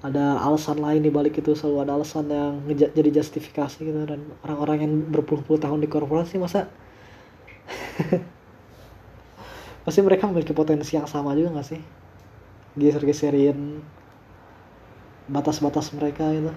ada 0.04 0.36
alasan 0.36 0.84
lain 0.84 1.00
di 1.00 1.08
balik 1.08 1.40
itu 1.40 1.56
selalu 1.56 1.88
ada 1.88 1.96
alasan 1.96 2.28
yang 2.28 2.60
jadi 2.68 3.08
justifikasi 3.08 3.80
gitu 3.80 4.04
dan 4.04 4.20
orang-orang 4.44 4.84
yang 4.84 4.92
berpuluh-puluh 5.08 5.56
tahun 5.56 5.80
di 5.80 5.88
korporasi 5.88 6.36
masa? 6.36 6.68
Pasti 9.88 10.00
mereka 10.04 10.28
memiliki 10.28 10.52
potensi 10.52 11.00
yang 11.00 11.08
sama 11.08 11.32
juga 11.32 11.56
gak 11.56 11.72
sih? 11.72 11.80
Geser-geserin 12.76 13.80
batas-batas 15.24 15.88
mereka 15.96 16.28
itu 16.36 16.52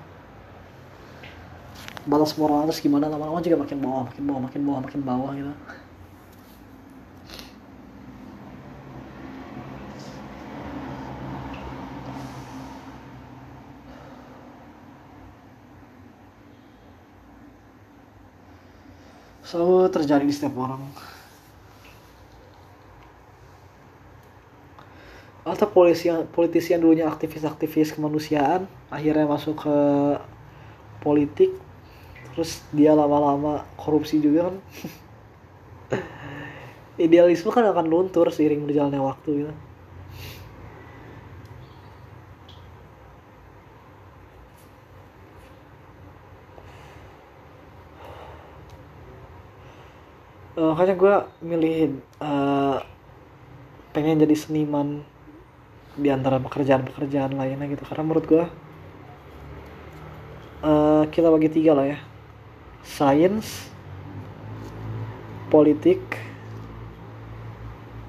batas 2.03 2.35
moral 2.35 2.67
terus 2.67 2.83
gimana? 2.83 3.07
Lama-lama 3.07 3.39
juga 3.39 3.63
makin 3.63 3.79
bawah 3.79 4.11
makin 4.11 4.23
bawah 4.27 4.41
makin 4.43 4.61
bawah 4.67 4.81
makin 4.83 5.01
bawah 5.07 5.31
gitu 5.39 5.53
selalu 19.47 19.87
terjadi 19.87 20.27
di 20.27 20.33
setiap 20.35 20.59
orang. 20.59 20.83
Atau 25.47 25.71
polisi 25.71 26.11
politisi 26.35 26.75
yang 26.75 26.83
dulunya 26.83 27.07
aktivis-aktivis 27.07 27.95
kemanusiaan 27.95 28.67
akhirnya 28.91 29.23
masuk 29.23 29.63
ke 29.63 29.77
politik. 30.99 31.55
Terus 32.35 32.59
dia 32.75 32.91
lama-lama 32.91 33.63
korupsi 33.79 34.19
juga 34.19 34.51
kan. 34.51 34.55
Idealisme 37.07 37.47
kan 37.55 37.63
akan 37.63 37.87
luntur 37.87 38.27
seiring 38.27 38.67
berjalannya 38.67 38.99
waktu 38.99 39.29
gitu 39.47 39.53
uh, 50.57 50.73
makanya 50.73 50.95
gue 50.97 51.15
milih 51.45 52.01
uh, 52.17 52.81
pengen 53.93 54.19
jadi 54.19 54.35
seniman 54.35 55.05
di 55.97 56.09
antara 56.09 56.41
pekerjaan-pekerjaan 56.41 57.37
lainnya 57.37 57.69
gitu. 57.69 57.85
Karena 57.85 58.03
menurut 58.03 58.25
gue 58.25 58.45
uh, 60.65 61.03
kita 61.13 61.29
bagi 61.29 61.49
tiga 61.53 61.77
lah 61.77 61.85
ya. 61.85 61.99
Sains 62.81 63.69
politik 65.47 66.01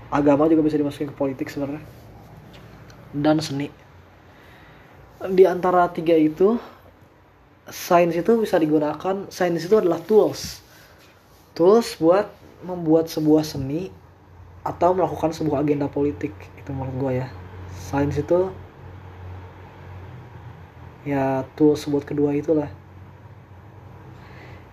agama 0.08 0.48
juga 0.48 0.64
bisa 0.64 0.80
dimasukin 0.80 1.12
ke 1.12 1.16
politik 1.16 1.52
sebenarnya 1.52 1.84
dan 3.12 3.40
seni. 3.40 3.68
Di 5.18 5.44
antara 5.44 5.90
tiga 5.90 6.14
itu 6.14 6.56
sains 7.68 8.14
itu 8.14 8.32
bisa 8.40 8.56
digunakan 8.56 9.26
sains 9.28 9.64
itu 9.66 9.74
adalah 9.74 9.98
tools. 9.98 10.62
Tools 11.58 11.98
buat 11.98 12.37
membuat 12.62 13.06
sebuah 13.06 13.46
seni 13.46 13.90
atau 14.66 14.92
melakukan 14.92 15.30
sebuah 15.32 15.62
agenda 15.62 15.86
politik 15.86 16.34
itu 16.58 16.70
menurut 16.74 16.94
gue 16.98 17.12
ya. 17.24 17.26
Sains 17.72 18.18
itu 18.18 18.52
ya 21.06 21.46
tools 21.56 21.86
buat 21.88 22.04
kedua 22.04 22.34
itulah. 22.36 22.68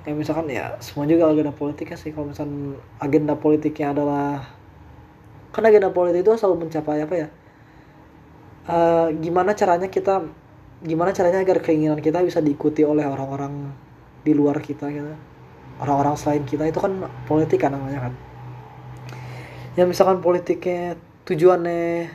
Ya 0.06 0.14
misalkan 0.14 0.52
ya 0.52 0.78
semua 0.84 1.10
juga 1.10 1.30
agenda 1.32 1.54
politiknya 1.54 1.98
sih. 1.98 2.12
Kalau 2.12 2.30
misalkan 2.30 2.78
agenda 3.00 3.34
politiknya 3.38 3.96
adalah 3.96 4.46
kan 5.56 5.64
agenda 5.64 5.90
politik 5.90 6.28
itu 6.28 6.36
selalu 6.36 6.68
mencapai 6.68 7.02
apa 7.06 7.16
ya? 7.16 7.28
Uh, 8.66 9.14
gimana 9.22 9.54
caranya 9.54 9.88
kita 9.94 10.26
gimana 10.82 11.14
caranya 11.14 11.46
agar 11.46 11.62
keinginan 11.62 12.02
kita 12.02 12.20
bisa 12.26 12.42
diikuti 12.42 12.82
oleh 12.82 13.06
orang-orang 13.06 13.72
di 14.26 14.34
luar 14.34 14.58
kita 14.58 14.90
gitu 14.90 15.35
orang-orang 15.80 16.16
selain 16.16 16.44
kita 16.48 16.68
itu 16.70 16.80
kan 16.80 17.08
politik 17.28 17.64
kan 17.64 17.76
namanya 17.76 18.10
kan. 18.10 18.14
Ya 19.76 19.84
misalkan 19.84 20.24
politiknya 20.24 20.96
tujuannya 21.28 22.08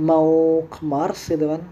mau 0.00 0.62
ke 0.66 0.80
Mars 0.82 1.30
gitu 1.30 1.46
kan. 1.46 1.62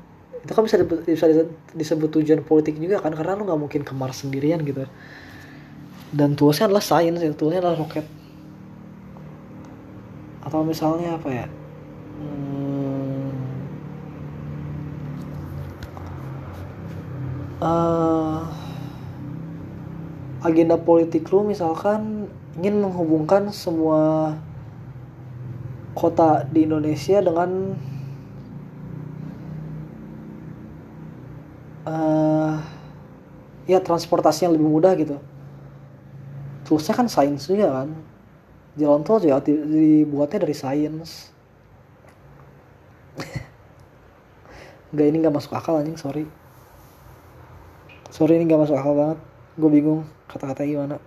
Itu 0.45 0.55
kan 0.55 0.63
bisa 0.63 0.79
disebut, 0.79 0.99
bisa 1.03 1.27
disebut 1.75 2.09
tujuan 2.21 2.47
politik 2.47 2.79
juga 2.79 3.03
kan 3.03 3.11
karena 3.11 3.35
lu 3.35 3.43
nggak 3.49 3.59
mungkin 3.59 3.83
ke 3.83 3.93
Mars 3.97 4.23
sendirian 4.23 4.63
gitu. 4.63 4.87
Dan 6.15 6.39
toolsnya 6.39 6.71
adalah 6.71 6.85
sains 6.85 7.19
ya 7.19 7.35
toolsnya 7.35 7.61
adalah 7.65 7.83
roket. 7.83 8.07
Atau 10.47 10.63
misalnya 10.63 11.19
apa 11.19 11.29
ya? 11.29 11.47
Hmm, 12.19 13.29
uh, 17.61 18.68
agenda 20.39 20.79
politik 20.79 21.27
lu 21.35 21.43
misalkan 21.47 22.31
ingin 22.59 22.83
menghubungkan 22.83 23.51
semua 23.51 24.35
kota 25.99 26.47
di 26.47 26.63
Indonesia 26.63 27.19
dengan 27.19 27.75
uh, 31.83 32.55
ya 33.67 33.83
transportasi 33.83 34.47
yang 34.47 34.55
lebih 34.55 34.69
mudah 34.71 34.95
gitu. 34.95 35.19
Toolsnya 36.67 36.95
kan 36.95 37.11
sains 37.11 37.51
juga 37.51 37.83
kan. 37.83 37.91
Jalan 38.79 39.03
tol 39.03 39.19
juga 39.19 39.43
dibuatnya 39.43 40.47
dari 40.47 40.55
sains. 40.55 41.35
Enggak 44.95 45.07
ini 45.11 45.17
nggak 45.19 45.35
masuk 45.35 45.53
akal 45.59 45.83
anjing 45.83 45.99
sorry. 45.99 46.31
Sorry 48.15 48.39
ini 48.39 48.47
nggak 48.47 48.63
masuk 48.63 48.79
akal 48.79 48.95
banget. 48.95 49.28
Gue 49.59 49.71
bingung 49.75 50.07
kata-kata 50.31 50.63
gimana. 50.63 51.03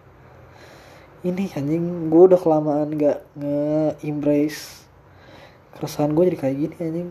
Ini 1.23 1.55
anjing 1.55 2.11
gue 2.11 2.21
udah 2.27 2.39
kelamaan 2.41 2.91
gak 2.99 3.23
nge-embrace 3.39 4.81
keresahan 5.71 6.11
gue 6.13 6.23
jadi 6.29 6.37
kayak 6.37 6.57
gini 6.59 6.75
anjing. 6.77 7.09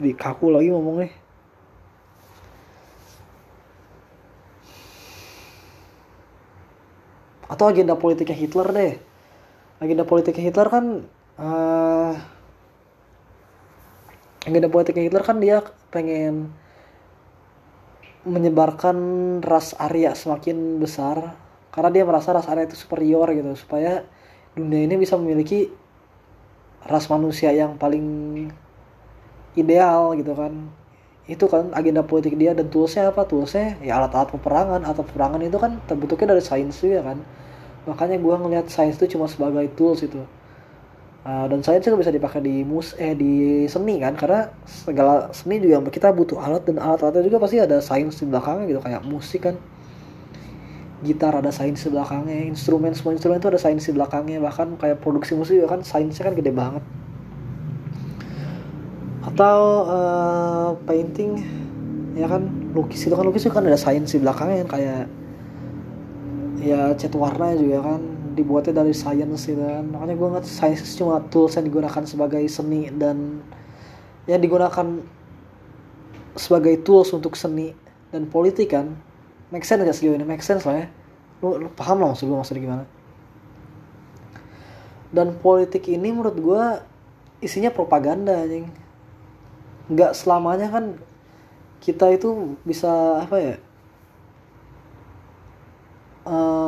Jadi 0.00 0.10
kaku 0.16 0.50
lagi 0.50 0.72
ngomongnya. 0.72 1.12
Atau 7.52 7.68
agenda 7.68 7.94
politiknya 7.94 8.34
Hitler 8.34 8.68
deh. 8.72 8.94
Agenda 9.78 10.08
politiknya 10.08 10.48
Hitler 10.48 10.68
kan 10.72 10.84
uh, 11.36 12.14
agenda 14.42 14.72
politiknya 14.72 15.04
Hitler 15.06 15.22
kan 15.22 15.36
dia 15.38 15.60
pengen 15.92 16.50
menyebarkan 18.22 18.96
ras 19.42 19.74
Arya 19.78 20.14
semakin 20.14 20.78
besar 20.78 21.34
karena 21.74 21.90
dia 21.90 22.04
merasa 22.06 22.30
ras 22.30 22.46
Arya 22.46 22.70
itu 22.70 22.78
superior 22.78 23.26
gitu 23.34 23.50
supaya 23.58 24.06
dunia 24.54 24.86
ini 24.86 24.94
bisa 25.00 25.18
memiliki 25.18 25.72
ras 26.86 27.06
manusia 27.10 27.50
yang 27.50 27.78
paling 27.78 28.04
ideal 29.58 30.14
gitu 30.18 30.32
kan. 30.34 30.70
Itu 31.22 31.46
kan 31.46 31.70
agenda 31.72 32.02
politik 32.02 32.34
dia 32.34 32.52
dan 32.52 32.66
toolsnya 32.66 33.14
apa? 33.14 33.22
Toolsnya 33.24 33.78
ya 33.80 34.02
alat-alat 34.02 34.34
peperangan. 34.34 34.82
Atau 34.82 35.06
peperangan 35.06 35.40
itu 35.42 35.56
kan 35.56 35.78
terbentuknya 35.86 36.34
dari 36.36 36.42
sains 36.42 36.82
juga 36.82 37.14
kan. 37.14 37.18
Makanya 37.86 38.18
gue 38.18 38.34
ngelihat 38.34 38.66
sains 38.70 38.98
itu 38.98 39.18
cuma 39.18 39.30
sebagai 39.30 39.70
tools 39.78 40.02
itu 40.02 40.22
uh, 41.26 41.46
dan 41.46 41.60
sains 41.62 41.86
juga 41.86 42.02
bisa 42.02 42.12
dipakai 42.14 42.40
di 42.42 42.62
mus 42.66 42.94
eh 42.98 43.14
di 43.14 43.64
seni 43.70 43.98
kan 44.02 44.14
karena 44.18 44.50
segala 44.66 45.30
seni 45.30 45.62
juga 45.62 45.82
kita 45.90 46.10
butuh 46.10 46.38
alat 46.38 46.66
dan 46.66 46.78
alat-alatnya 46.78 47.26
juga 47.26 47.38
pasti 47.42 47.58
ada 47.62 47.78
sains 47.78 48.18
di 48.18 48.26
belakangnya 48.28 48.64
gitu 48.70 48.80
kayak 48.82 49.02
musik 49.06 49.46
kan. 49.50 49.56
Gitar 51.02 51.34
ada 51.34 51.50
sains 51.50 51.82
di 51.82 51.90
belakangnya 51.90 52.46
instrumen 52.46 52.94
semua 52.94 53.14
instrumen 53.14 53.42
itu 53.42 53.50
ada 53.50 53.58
sains 53.58 53.82
di 53.82 53.92
belakangnya 53.94 54.38
bahkan 54.38 54.78
kayak 54.78 55.02
produksi 55.02 55.34
musik 55.34 55.58
juga 55.58 55.74
kan 55.74 55.80
sainsnya 55.82 56.30
kan 56.30 56.34
gede 56.38 56.52
banget. 56.54 56.84
Atau 59.22 59.58
uh, 59.88 60.70
painting 60.86 61.42
ya 62.12 62.28
kan 62.28 62.44
lukis 62.76 63.08
itu 63.08 63.14
kan 63.16 63.24
lukis 63.24 63.48
itu 63.48 63.54
kan 63.54 63.64
ada 63.64 63.80
sains 63.80 64.12
di 64.12 64.20
belakangnya 64.20 64.68
kan 64.68 64.70
kayak 64.78 65.02
ya 66.62 66.94
cat 66.94 67.14
warna 67.18 67.58
juga 67.58 67.82
kan 67.82 68.11
dibuatnya 68.32 68.82
dari 68.82 68.96
sains 68.96 69.44
gitu 69.44 69.60
kan 69.60 69.84
makanya 69.86 70.14
gue 70.16 70.28
nggak 70.36 70.46
sains 70.48 70.82
cuma 70.96 71.22
tools 71.28 71.54
yang 71.54 71.66
digunakan 71.68 72.02
sebagai 72.08 72.42
seni 72.48 72.88
dan 72.90 73.40
yang 74.26 74.40
digunakan 74.40 75.02
sebagai 76.36 76.80
tools 76.80 77.12
untuk 77.12 77.36
seni 77.36 77.74
dan 78.12 78.28
politik 78.28 78.72
kan. 78.72 78.96
Make 79.52 79.68
sense 79.68 79.84
gak 79.84 79.96
sejauh 79.96 80.16
ini 80.16 80.24
make 80.24 80.44
sense 80.44 80.64
lah 80.64 80.84
ya. 80.84 80.86
Lu, 81.44 81.60
lu 81.60 81.68
paham 81.72 82.00
lah 82.00 82.14
maksud 82.14 82.24
gue 82.24 82.38
maksudnya 82.38 82.62
gimana? 82.62 82.84
Dan 85.12 85.36
politik 85.36 85.84
ini 85.92 86.08
menurut 86.08 86.36
gue 86.38 86.62
isinya 87.44 87.68
propaganda 87.68 88.32
anjing. 88.32 88.70
Nggak 89.92 90.16
selamanya 90.16 90.72
kan 90.72 90.96
kita 91.82 92.14
itu 92.14 92.54
bisa 92.62 93.18
apa 93.26 93.36
ya 93.42 93.54
uh, 96.22 96.61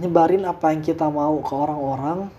nyebarin 0.00 0.48
apa 0.48 0.72
yang 0.72 0.80
kita 0.80 1.06
mau 1.12 1.38
ke 1.44 1.52
orang-orang 1.52 2.32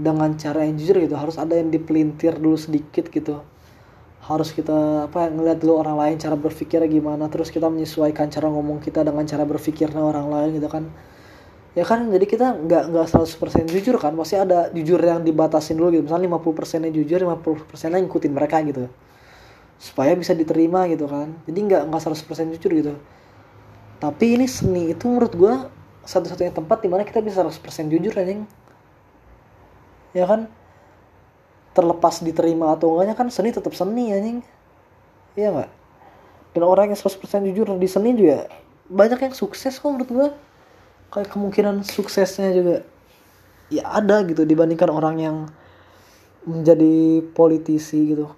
dengan 0.00 0.32
cara 0.40 0.64
yang 0.64 0.80
jujur 0.80 0.96
gitu. 1.04 1.14
Harus 1.14 1.36
ada 1.36 1.52
yang 1.54 1.68
dipelintir 1.68 2.40
dulu 2.40 2.56
sedikit 2.56 3.12
gitu. 3.12 3.44
Harus 4.24 4.52
kita 4.56 5.08
apa 5.08 5.28
ngeliat 5.28 5.60
dulu 5.60 5.80
orang 5.80 5.96
lain 6.00 6.16
cara 6.16 6.36
berpikirnya 6.40 6.88
gimana. 6.88 7.28
Terus 7.28 7.52
kita 7.52 7.68
menyesuaikan 7.68 8.32
cara 8.32 8.48
ngomong 8.48 8.80
kita 8.80 9.04
dengan 9.04 9.24
cara 9.28 9.44
berpikirnya 9.44 10.00
orang 10.00 10.32
lain 10.32 10.50
gitu 10.56 10.68
kan. 10.72 10.88
Ya 11.76 11.86
kan 11.86 12.10
jadi 12.10 12.26
kita 12.26 12.66
nggak 12.66 12.82
nggak 12.90 13.06
100% 13.06 13.70
jujur 13.70 13.96
kan. 14.00 14.16
Pasti 14.16 14.40
ada 14.40 14.72
jujur 14.72 14.98
yang 14.98 15.20
dibatasin 15.22 15.76
dulu 15.76 16.00
gitu. 16.00 16.08
Misalnya 16.08 16.32
50% 16.32 16.88
nya 16.88 16.90
jujur 16.90 17.18
50% 17.20 17.92
nya 17.92 17.98
ngikutin 18.00 18.32
mereka 18.32 18.56
gitu. 18.64 18.88
Supaya 19.76 20.16
bisa 20.16 20.32
diterima 20.32 20.88
gitu 20.88 21.04
kan. 21.06 21.36
Jadi 21.44 21.58
nggak 21.60 21.82
nggak 21.92 22.00
100% 22.00 22.56
jujur 22.56 22.72
gitu. 22.72 22.94
Tapi 24.00 24.26
ini 24.32 24.48
seni 24.48 24.96
itu 24.96 25.04
menurut 25.04 25.32
gue 25.36 25.54
satu-satunya 26.04 26.52
tempat 26.54 26.80
di 26.84 26.88
mana 26.88 27.04
kita 27.04 27.20
bisa 27.20 27.44
100% 27.44 27.92
jujur 27.92 28.12
anjing. 28.16 28.48
Ya 30.16 30.24
kan? 30.26 30.48
Terlepas 31.76 32.24
diterima 32.24 32.74
atau 32.74 32.96
enggaknya 32.96 33.14
kan 33.14 33.28
seni 33.30 33.54
tetap 33.54 33.72
seni 33.76 34.10
anjing. 34.10 34.42
Iya 35.38 35.48
nggak? 35.54 35.70
Dan 36.56 36.62
orang 36.66 36.90
yang 36.90 36.98
100% 36.98 37.46
jujur 37.52 37.66
di 37.78 37.88
seni 37.88 38.10
juga 38.16 38.50
banyak 38.90 39.30
yang 39.30 39.34
sukses 39.38 39.78
kok 39.78 39.86
menurut 39.86 40.10
gue 40.10 40.28
kayak 41.14 41.30
kemungkinan 41.30 41.86
suksesnya 41.86 42.50
juga 42.50 42.76
ya 43.70 43.86
ada 43.86 44.26
gitu 44.26 44.42
dibandingkan 44.42 44.90
orang 44.90 45.16
yang 45.22 45.36
menjadi 46.42 47.22
politisi 47.30 48.14
gitu 48.14 48.34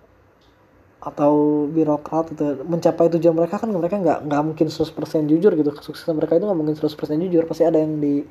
atau 1.03 1.67
birokrat 1.67 2.31
gitu 2.31 2.63
mencapai 2.63 3.11
tujuan 3.19 3.35
mereka 3.35 3.59
kan 3.59 3.67
mereka 3.75 3.99
nggak 3.99 4.19
nggak 4.23 4.43
mungkin 4.47 4.67
100% 4.71 4.95
jujur 5.27 5.53
gitu. 5.59 5.71
Kesuksesan 5.75 6.15
mereka 6.15 6.39
itu 6.39 6.47
nggak 6.47 6.59
mungkin 6.59 6.79
100% 6.79 6.95
jujur. 7.27 7.43
Pasti 7.51 7.67
ada 7.67 7.83
yang 7.83 7.99
di 7.99 8.23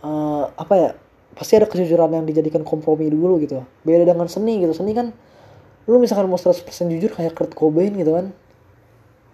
uh, 0.00 0.48
apa 0.56 0.74
ya 0.74 0.90
pasti 1.36 1.52
ada 1.60 1.68
kejujuran 1.68 2.16
yang 2.16 2.24
dijadikan 2.24 2.64
kompromi 2.64 3.12
dulu 3.12 3.36
gitu. 3.44 3.60
Beda 3.84 4.08
dengan 4.08 4.24
seni 4.24 4.56
gitu. 4.64 4.72
Seni 4.72 4.96
kan 4.96 5.12
lu 5.84 6.00
misalkan 6.00 6.32
mau 6.32 6.40
100% 6.40 6.64
jujur 6.96 7.12
kayak 7.12 7.36
Kurt 7.36 7.52
Cobain 7.52 7.92
gitu 7.92 8.16
kan. 8.16 8.32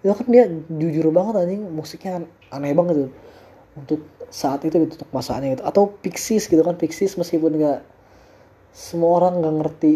Itu 0.03 0.11
kan 0.11 0.27
dia 0.27 0.51
jujur 0.67 1.15
banget 1.15 1.47
anjing. 1.47 1.63
Musiknya 1.71 2.27
aneh 2.51 2.75
banget 2.75 3.07
tuh 3.07 3.11
untuk 3.73 4.03
saat 4.27 4.59
itu 4.67 4.83
gitu 4.83 4.99
untuk 4.99 5.11
masanya 5.15 5.55
gitu. 5.55 5.63
Atau 5.63 5.95
Pixies 6.03 6.51
gitu 6.51 6.59
kan. 6.59 6.75
Pixies 6.75 7.15
meskipun 7.15 7.55
nggak 7.55 7.79
semua 8.75 9.23
orang 9.23 9.39
nggak 9.39 9.55
ngerti 9.63 9.93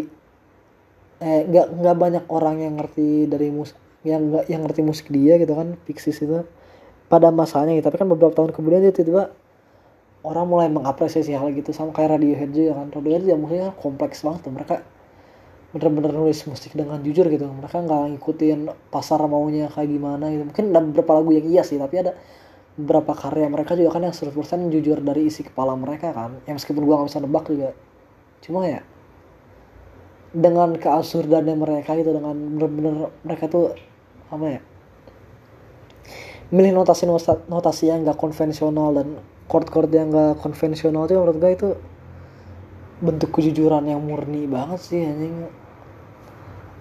eh 1.18 1.42
nggak 1.50 1.66
nggak 1.82 1.96
banyak 1.98 2.24
orang 2.30 2.62
yang 2.62 2.74
ngerti 2.78 3.26
dari 3.26 3.50
musik 3.50 3.74
yang 4.06 4.30
nggak 4.30 4.44
yang 4.46 4.62
ngerti 4.62 4.80
musik 4.86 5.06
dia 5.10 5.34
gitu 5.42 5.52
kan 5.54 5.74
Pixies 5.86 6.22
itu. 6.22 6.46
Pada 7.08 7.32
masanya 7.32 7.72
gitu 7.72 7.88
tapi 7.88 7.96
kan 7.98 8.08
beberapa 8.08 8.36
tahun 8.36 8.52
kemudian 8.52 8.84
dia 8.84 8.92
tiba-tiba 8.92 9.32
orang 10.22 10.46
mulai 10.46 10.68
mengapresiasi 10.68 11.32
hal 11.32 11.50
gitu 11.56 11.72
sama 11.72 11.90
kayak 11.96 12.20
Radiohead 12.20 12.50
juga 12.52 12.72
kan. 12.78 12.86
Radiohead 12.92 13.24
ya 13.26 13.36
musiknya 13.38 13.72
kompleks 13.80 14.22
banget 14.22 14.40
tuh 14.46 14.52
mereka 14.54 14.74
bener-bener 15.72 16.12
nulis 16.16 16.40
musik 16.48 16.72
dengan 16.76 17.00
jujur 17.02 17.26
gitu. 17.32 17.48
Mereka 17.48 17.76
nggak 17.82 18.00
ngikutin 18.16 18.58
pasar 18.92 19.20
maunya 19.26 19.72
kayak 19.72 19.88
gimana 19.88 20.30
gitu. 20.30 20.44
Mungkin 20.46 20.64
ada 20.70 20.80
beberapa 20.84 21.10
lagu 21.18 21.30
yang 21.34 21.46
iya 21.48 21.62
sih 21.66 21.80
tapi 21.80 21.96
ada 21.98 22.12
beberapa 22.78 23.10
karya 23.16 23.50
mereka 23.50 23.74
juga 23.74 23.98
kan 23.98 24.06
yang 24.06 24.14
100% 24.14 24.70
jujur 24.70 25.02
dari 25.02 25.26
isi 25.26 25.42
kepala 25.42 25.74
mereka 25.74 26.14
kan. 26.14 26.38
Yang 26.46 26.62
meskipun 26.62 26.82
gua 26.86 27.02
nggak 27.02 27.08
bisa 27.10 27.20
nebak 27.24 27.44
juga. 27.50 27.70
Cuma 28.44 28.68
ya 28.68 28.80
dengan 30.32 30.76
keabsurdannya 30.76 31.56
mereka 31.56 31.96
gitu 31.96 32.12
dengan 32.12 32.36
bener-bener 32.36 33.08
mereka 33.24 33.48
tuh 33.48 33.72
apa 34.28 34.46
ya 34.46 34.60
milih 36.48 36.72
notasi 36.80 37.04
notasi 37.48 37.92
yang 37.92 38.08
gak 38.08 38.16
konvensional 38.16 38.96
dan 38.96 39.20
chord-chord 39.48 39.92
yang 39.92 40.08
gak 40.12 40.40
konvensional 40.40 41.04
tuh 41.04 41.20
menurut 41.20 41.36
gue 41.36 41.52
itu 41.52 41.68
bentuk 42.98 43.30
kejujuran 43.38 43.86
yang 43.86 44.02
murni 44.02 44.50
banget 44.50 44.80
sih 44.82 45.00
anjing. 45.04 45.46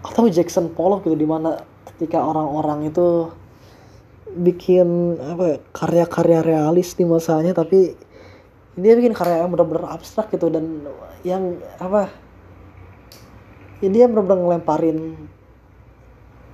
Atau 0.01 0.31
Jackson 0.31 0.73
Pollock 0.73 1.05
gitu 1.05 1.17
di 1.19 1.27
mana 1.29 1.61
ketika 1.93 2.23
orang-orang 2.23 2.89
itu 2.89 3.29
bikin 4.37 5.17
apa 5.17 5.43
ya, 5.43 5.57
karya-karya 5.71 6.39
realis 6.43 6.93
di 6.93 7.07
masanya 7.07 7.55
tapi 7.55 7.95
dia 8.77 8.93
bikin 8.93 9.15
karya 9.15 9.41
yang 9.41 9.49
benar-benar 9.49 9.97
abstrak 9.97 10.29
gitu 10.29 10.53
dan 10.53 10.85
yang 11.25 11.57
apa 11.81 12.13
ya 13.83 13.89
dia 13.93 14.05
benar-benar 14.09 14.39
ngelemparin 14.41 15.15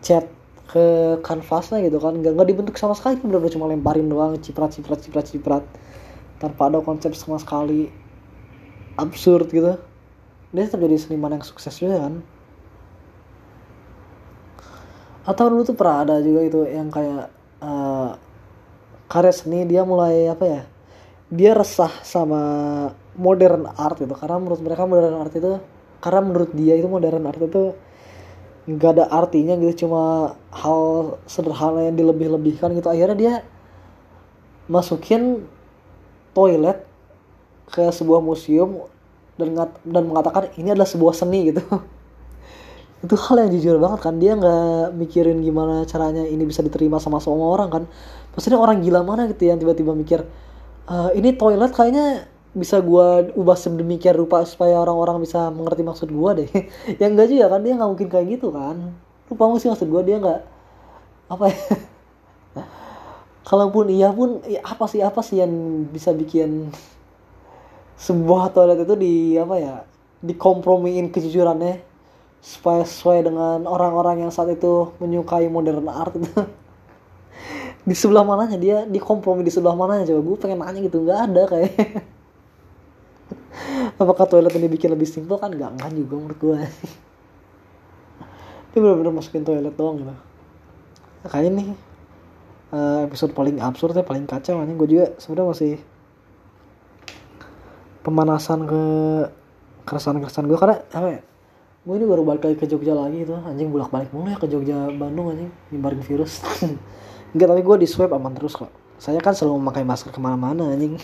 cat 0.03 0.27
ke 0.67 1.17
kanvasnya 1.23 1.83
gitu 1.85 1.97
kan. 2.01 2.17
Nggak 2.19 2.33
nggak 2.35 2.47
dibentuk 2.49 2.75
sama 2.75 2.97
sekali 2.97 3.19
benar-benar 3.21 3.53
cuma 3.53 3.65
lemparin 3.69 4.07
doang 4.09 4.35
ciprat 4.41 4.73
ciprat 4.75 4.99
ciprat 4.99 5.25
ciprat. 5.27 5.63
Tanpa 6.41 6.67
ada 6.67 6.83
konsep 6.83 7.15
sama 7.15 7.39
sekali. 7.39 7.87
Absurd 8.99 9.49
gitu. 9.49 9.79
Dia 10.53 10.63
tetap 10.69 10.85
jadi 10.85 10.97
seniman 11.01 11.39
yang 11.39 11.45
sukses 11.45 11.73
juga 11.79 12.03
kan. 12.05 12.21
Atau 15.23 15.47
dulu 15.49 15.63
tuh 15.63 15.73
pernah 15.73 16.03
ada 16.03 16.15
juga 16.19 16.41
itu 16.43 16.59
yang 16.67 16.91
kayak 16.91 17.31
uh, 17.63 18.19
karya 19.07 19.33
seni 19.33 19.63
dia 19.63 19.87
mulai 19.87 20.27
apa 20.27 20.45
ya 20.45 20.61
dia 21.33 21.51
resah 21.57 21.89
sama 22.05 22.41
modern 23.17 23.65
art 23.77 23.97
itu 24.01 24.13
karena 24.13 24.37
menurut 24.37 24.61
mereka 24.61 24.85
modern 24.85 25.17
art 25.17 25.33
itu 25.33 25.57
karena 26.03 26.19
menurut 26.19 26.51
dia 26.51 26.75
itu 26.75 26.91
modern 26.91 27.23
art 27.23 27.39
itu 27.39 27.71
nggak 28.67 28.91
ada 28.99 29.05
artinya 29.11 29.55
gitu 29.59 29.87
cuma 29.87 30.35
hal 30.51 31.15
sederhana 31.27 31.87
yang 31.87 31.95
dilebih-lebihkan 31.95 32.75
gitu. 32.75 32.91
Akhirnya 32.91 33.15
dia 33.15 33.33
masukin 34.67 35.47
toilet 36.35 36.83
ke 37.71 37.87
sebuah 37.87 38.19
museum 38.19 38.87
dan 39.39 39.55
dan 39.83 40.03
mengatakan 40.07 40.51
ini 40.59 40.75
adalah 40.75 40.87
sebuah 40.87 41.15
seni 41.15 41.51
gitu. 41.55 41.63
Itu 43.03 43.15
hal 43.19 43.47
yang 43.47 43.51
jujur 43.55 43.75
banget 43.79 43.99
kan. 44.03 44.15
Dia 44.19 44.35
nggak 44.39 44.95
mikirin 44.95 45.39
gimana 45.43 45.83
caranya 45.87 46.23
ini 46.23 46.43
bisa 46.47 46.63
diterima 46.63 46.99
sama 46.99 47.19
semua 47.19 47.51
orang 47.51 47.69
kan. 47.71 47.83
Maksudnya 48.35 48.59
orang 48.59 48.79
gila 48.79 49.03
mana 49.03 49.27
gitu 49.27 49.47
yang 49.47 49.59
tiba-tiba 49.59 49.91
mikir 49.91 50.23
e, 50.87 50.95
ini 51.19 51.35
toilet 51.35 51.75
kayaknya 51.75 52.31
bisa 52.53 52.77
gua 52.85 53.25
ubah 53.33 53.57
sedemikian 53.57 54.13
rupa 54.13 54.45
supaya 54.45 54.77
orang-orang 54.77 55.25
bisa 55.25 55.49
mengerti 55.49 55.81
maksud 55.81 56.09
gua 56.13 56.37
deh. 56.37 56.49
Yang 57.01 57.09
enggak 57.17 57.27
juga 57.33 57.45
kan? 57.49 57.59
Dia 57.65 57.73
nggak 57.73 57.89
mungkin 57.89 58.09
kayak 58.13 58.27
gitu 58.37 58.47
kan? 58.53 58.93
Lu 59.29 59.33
paham 59.33 59.57
sih 59.57 59.69
maksud 59.73 59.89
gua? 59.89 60.05
Dia 60.05 60.21
nggak 60.21 60.41
apa 61.33 61.45
ya? 61.49 61.59
Kalaupun 63.49 63.89
iya 63.89 64.13
pun 64.13 64.39
ya 64.45 64.61
apa 64.63 64.85
sih 64.85 65.01
apa 65.01 65.19
sih 65.25 65.41
yang 65.41 65.51
bisa 65.89 66.13
bikin 66.13 66.69
sebuah 68.05 68.53
toilet 68.53 68.85
itu 68.85 68.95
di 68.95 69.13
apa 69.41 69.55
ya 69.57 69.75
dikompromiin 70.21 71.09
kejujurannya? 71.09 71.81
Supaya 72.43 72.83
sesuai 72.83 73.23
dengan 73.23 73.63
orang-orang 73.65 74.27
yang 74.27 74.31
saat 74.31 74.51
itu 74.51 74.93
menyukai 75.01 75.47
modern 75.49 75.89
art 75.89 76.13
itu. 76.19 76.27
Di 77.83 77.95
sebelah 77.97 78.23
mananya 78.23 78.59
dia 78.59 78.77
di 78.83 78.99
kompromi 78.99 79.41
di 79.41 79.51
sebelah 79.51 79.73
mananya 79.73 80.11
coba. 80.11 80.21
Gue 80.21 80.37
pengen 80.37 80.59
nanya 80.59 80.79
gitu. 80.83 81.01
Nggak 81.01 81.19
ada 81.31 81.43
kayak 81.47 81.71
apakah 84.01 84.25
toilet 84.25 84.53
ini 84.57 84.67
bikin 84.69 84.89
lebih 84.93 85.05
simpel 85.05 85.37
kan 85.37 85.53
nggak 85.53 85.77
kan 85.77 85.93
juga 85.93 86.13
menurut 86.17 86.39
gue 86.41 86.57
ini 88.73 88.77
bener-bener 88.81 89.13
masukin 89.13 89.45
toilet 89.45 89.77
doang 89.77 90.01
gitu. 90.01 90.09
Nah, 90.09 91.29
kayaknya 91.29 91.51
nih 91.61 91.69
eh, 92.73 92.99
episode 93.05 93.37
paling 93.37 93.61
absurd 93.61 93.93
ya 93.93 94.01
paling 94.01 94.25
kacau. 94.25 94.65
Ini 94.65 94.73
gue 94.73 94.87
juga 94.89 95.05
sebenarnya 95.21 95.49
masih 95.53 95.73
pemanasan 98.01 98.65
ke 98.65 98.83
keresahan-keresahan 99.85 100.49
gue 100.49 100.57
karena 100.57 100.81
apa 100.89 101.07
ya 101.07 101.21
gue 101.83 101.95
ini 101.99 102.05
baru 102.07 102.23
balik 102.23 102.47
lagi 102.49 102.57
ke 102.57 102.65
Jogja 102.65 102.97
lagi 102.97 103.29
tuh. 103.29 103.37
Anjing 103.45 103.69
bolak 103.69 103.93
balik 103.93 104.09
mulu 104.09 104.33
ya 104.33 104.41
ke 104.41 104.49
Jogja 104.49 104.89
Bandung 104.89 105.29
anjing 105.29 105.53
nyebarin 105.69 106.01
virus. 106.01 106.41
Enggak 107.37 107.53
tapi 107.53 107.61
gue 107.61 107.75
di 107.85 107.87
swab 107.87 108.09
aman 108.09 108.33
terus 108.33 108.57
kok. 108.57 108.73
Saya 108.97 109.21
kan 109.21 109.37
selalu 109.37 109.61
memakai 109.61 109.85
masker 109.85 110.09
ke 110.09 110.17
mana-mana 110.17 110.73
anjing 110.73 110.97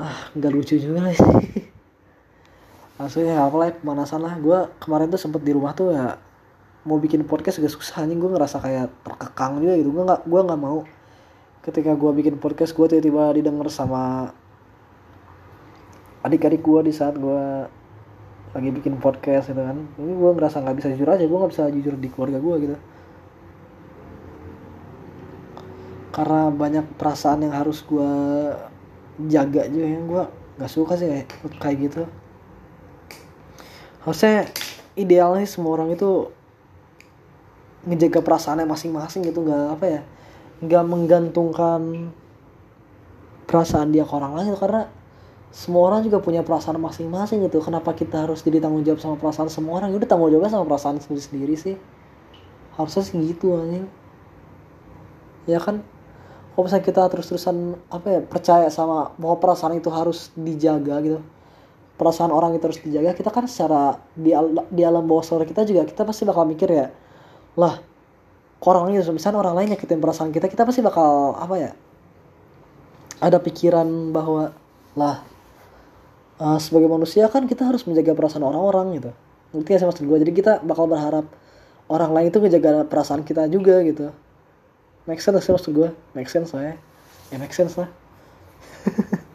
ah 0.00 0.32
nggak 0.32 0.52
lucu 0.52 0.80
juga 0.80 1.12
sih. 1.12 1.20
Maksudnya 3.00 3.44
apa 3.44 3.56
lah 3.56 3.68
pemanasan 3.76 4.20
lah. 4.24 4.34
Gue 4.40 4.58
kemarin 4.80 5.12
tuh 5.12 5.20
sempet 5.20 5.44
di 5.44 5.52
rumah 5.52 5.76
tuh 5.76 5.92
ya 5.92 6.16
mau 6.88 6.96
bikin 6.96 7.28
podcast 7.28 7.60
agak 7.60 7.72
susah. 7.76 8.04
Anjing 8.04 8.16
gue 8.16 8.30
ngerasa 8.32 8.60
kayak 8.60 8.88
terkekang 9.04 9.60
juga 9.60 9.74
gitu. 9.76 9.90
Gue 9.92 10.04
nggak 10.08 10.20
gue 10.24 10.40
nggak 10.40 10.60
mau. 10.60 10.84
Ketika 11.60 11.92
gue 11.92 12.10
bikin 12.16 12.40
podcast 12.40 12.72
gue 12.72 12.86
tiba-tiba 12.88 13.36
didengar 13.36 13.68
sama 13.68 14.32
adik-adik 16.24 16.60
gue 16.60 16.80
di 16.88 16.92
saat 16.92 17.16
gue 17.16 17.68
lagi 18.56 18.68
bikin 18.72 18.96
podcast 19.00 19.52
gitu 19.52 19.60
kan. 19.60 19.76
Ini 20.00 20.12
gue 20.16 20.30
ngerasa 20.36 20.64
nggak 20.64 20.76
bisa 20.80 20.88
jujur 20.96 21.08
aja. 21.12 21.24
Gue 21.28 21.38
nggak 21.40 21.52
bisa 21.52 21.64
jujur 21.68 21.94
di 22.00 22.08
keluarga 22.08 22.40
gue 22.40 22.56
gitu. 22.68 22.76
Karena 26.10 26.52
banyak 26.52 27.00
perasaan 27.00 27.48
yang 27.48 27.54
harus 27.54 27.80
gue 27.86 28.12
jaga 29.28 29.66
juga 29.68 29.86
yang 29.86 30.04
gue 30.08 30.24
nggak 30.60 30.70
suka 30.70 30.96
sih 30.96 31.08
kayak, 31.08 31.26
kayak 31.60 31.76
gitu. 31.88 32.02
Harusnya 34.04 34.48
idealnya 34.96 35.44
semua 35.44 35.76
orang 35.76 35.92
itu 35.92 36.32
ngejaga 37.84 38.20
perasaannya 38.24 38.68
masing-masing 38.68 39.24
gitu. 39.26 39.44
Nggak 39.44 39.64
apa 39.76 39.86
ya 39.88 40.02
nggak 40.60 40.84
menggantungkan 40.84 42.12
perasaan 43.48 43.90
dia 43.90 44.06
ke 44.06 44.12
orang 44.12 44.36
lain. 44.36 44.52
Gitu. 44.52 44.60
karena 44.60 44.82
semua 45.50 45.90
orang 45.90 46.06
juga 46.06 46.22
punya 46.22 46.46
perasaan 46.46 46.78
masing-masing 46.78 47.42
gitu. 47.50 47.58
Kenapa 47.58 47.90
kita 47.96 48.22
harus 48.22 48.46
jadi 48.46 48.62
tanggung 48.62 48.86
jawab 48.86 49.02
sama 49.02 49.16
perasaan 49.18 49.50
semua 49.50 49.82
orang? 49.82 49.90
Ya 49.90 49.98
udah 49.98 50.08
tanggung 50.08 50.30
jawabnya 50.30 50.54
sama 50.54 50.64
perasaan 50.68 51.02
sendiri 51.02 51.22
sendiri 51.24 51.54
sih. 51.58 51.76
Harusnya 52.78 53.02
sih 53.02 53.18
gitu 53.18 53.58
anjing. 53.58 53.90
Ya 55.50 55.58
kan 55.58 55.82
kalau 56.60 56.68
misalnya 56.68 56.84
kita 56.92 57.08
terus-terusan 57.08 57.56
apa 57.88 58.06
ya 58.12 58.20
percaya 58.20 58.68
sama 58.68 59.16
bahwa 59.16 59.40
perasaan 59.40 59.80
itu 59.80 59.88
harus 59.88 60.28
dijaga 60.36 61.00
gitu. 61.00 61.24
Perasaan 61.96 62.28
orang 62.28 62.52
itu 62.52 62.68
harus 62.68 62.84
dijaga. 62.84 63.16
Kita 63.16 63.32
kan 63.32 63.48
secara 63.48 63.96
di, 64.12 64.36
al- 64.36 64.68
di 64.68 64.84
alam 64.84 65.08
bawah 65.08 65.24
sadar 65.24 65.48
kita 65.48 65.64
juga 65.64 65.88
kita 65.88 66.04
pasti 66.04 66.28
bakal 66.28 66.44
mikir 66.44 66.68
ya 66.68 66.92
lah 67.56 67.80
orang 68.60 68.92
lain 68.92 69.00
misalnya 69.16 69.40
orang 69.40 69.56
lain 69.56 69.72
nyakitin 69.72 70.04
perasaan 70.04 70.36
kita 70.36 70.52
kita 70.52 70.68
pasti 70.68 70.84
bakal 70.84 71.32
apa 71.32 71.54
ya 71.56 71.72
ada 73.24 73.40
pikiran 73.40 74.12
bahwa 74.12 74.52
lah 75.00 75.24
eh, 76.44 76.58
sebagai 76.60 76.92
manusia 76.92 77.24
kan 77.32 77.48
kita 77.48 77.64
harus 77.64 77.88
menjaga 77.88 78.12
perasaan 78.12 78.44
orang-orang 78.44 79.00
gitu. 79.00 79.10
Ngerti 79.56 79.80
sih 79.80 79.88
maksud 79.88 80.04
gue 80.04 80.18
jadi 80.28 80.32
kita 80.36 80.52
bakal 80.60 80.92
berharap 80.92 81.24
orang 81.88 82.12
lain 82.12 82.28
itu 82.28 82.36
ngejaga 82.36 82.84
perasaan 82.84 83.24
kita 83.24 83.48
juga 83.48 83.80
gitu 83.80 84.12
make 85.08 85.20
sense 85.20 85.36
gak 85.36 85.44
sih 85.44 85.52
maksud 85.52 85.72
gue 85.72 85.88
make 86.16 86.28
sense 86.28 86.50
lah 86.56 86.72
ya. 86.72 86.74
Ya 87.30 87.36
make 87.38 87.54
sense 87.54 87.78
lah. 87.78 87.88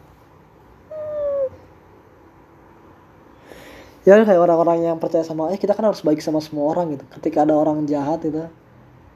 Ya 4.06 4.22
kayak 4.22 4.38
orang-orang 4.38 4.86
yang 4.86 5.02
percaya 5.02 5.26
sama 5.26 5.50
eh 5.50 5.58
kita 5.58 5.74
kan 5.74 5.90
harus 5.90 5.98
baik 6.06 6.22
sama 6.22 6.38
semua 6.38 6.70
orang 6.70 6.94
gitu. 6.94 7.02
Ketika 7.18 7.42
ada 7.42 7.58
orang 7.58 7.90
jahat 7.90 8.22
itu 8.22 8.38